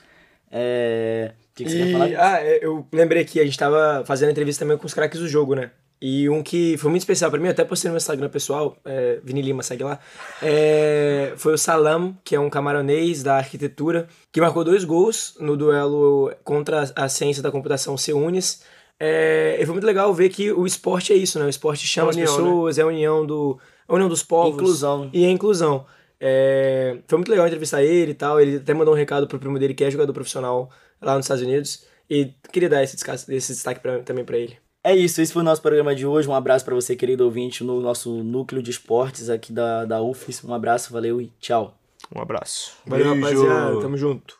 [0.50, 1.32] É...
[1.52, 2.04] O que, que você quer E, falar?
[2.34, 5.28] ah, é, eu lembrei que a gente tava fazendo entrevista também com os craques do
[5.28, 5.72] jogo, né?
[6.02, 9.20] E um que foi muito especial pra mim, até postei no meu Instagram pessoal, é,
[9.22, 9.98] Vini Lima, segue lá,
[10.40, 15.56] é, foi o Salam, que é um camaronês da arquitetura, que marcou dois gols no
[15.56, 18.62] duelo contra a ciência da computação Seunes.
[18.98, 21.44] É, e foi muito legal ver que o esporte é isso, né?
[21.46, 24.54] O esporte chama União, as pessoas, é a união, do, a união dos povos.
[24.54, 25.10] Inclusão.
[25.12, 25.86] E a inclusão.
[26.18, 28.38] É, foi muito legal entrevistar ele e tal.
[28.40, 30.70] Ele até mandou um recado pro primo dele, que é jogador profissional
[31.00, 31.84] lá nos Estados Unidos.
[32.10, 34.58] E queria dar esse destaque, esse destaque pra- também pra ele.
[34.82, 36.28] É isso, esse foi o nosso programa de hoje.
[36.28, 40.42] Um abraço pra você, querido ouvinte, no nosso núcleo de esportes aqui da, da UFES.
[40.42, 41.76] Um abraço, valeu e tchau.
[42.14, 42.72] Um abraço.
[42.86, 43.44] Valeu, Beijo.
[43.46, 43.80] rapaziada.
[43.82, 44.39] Tamo junto.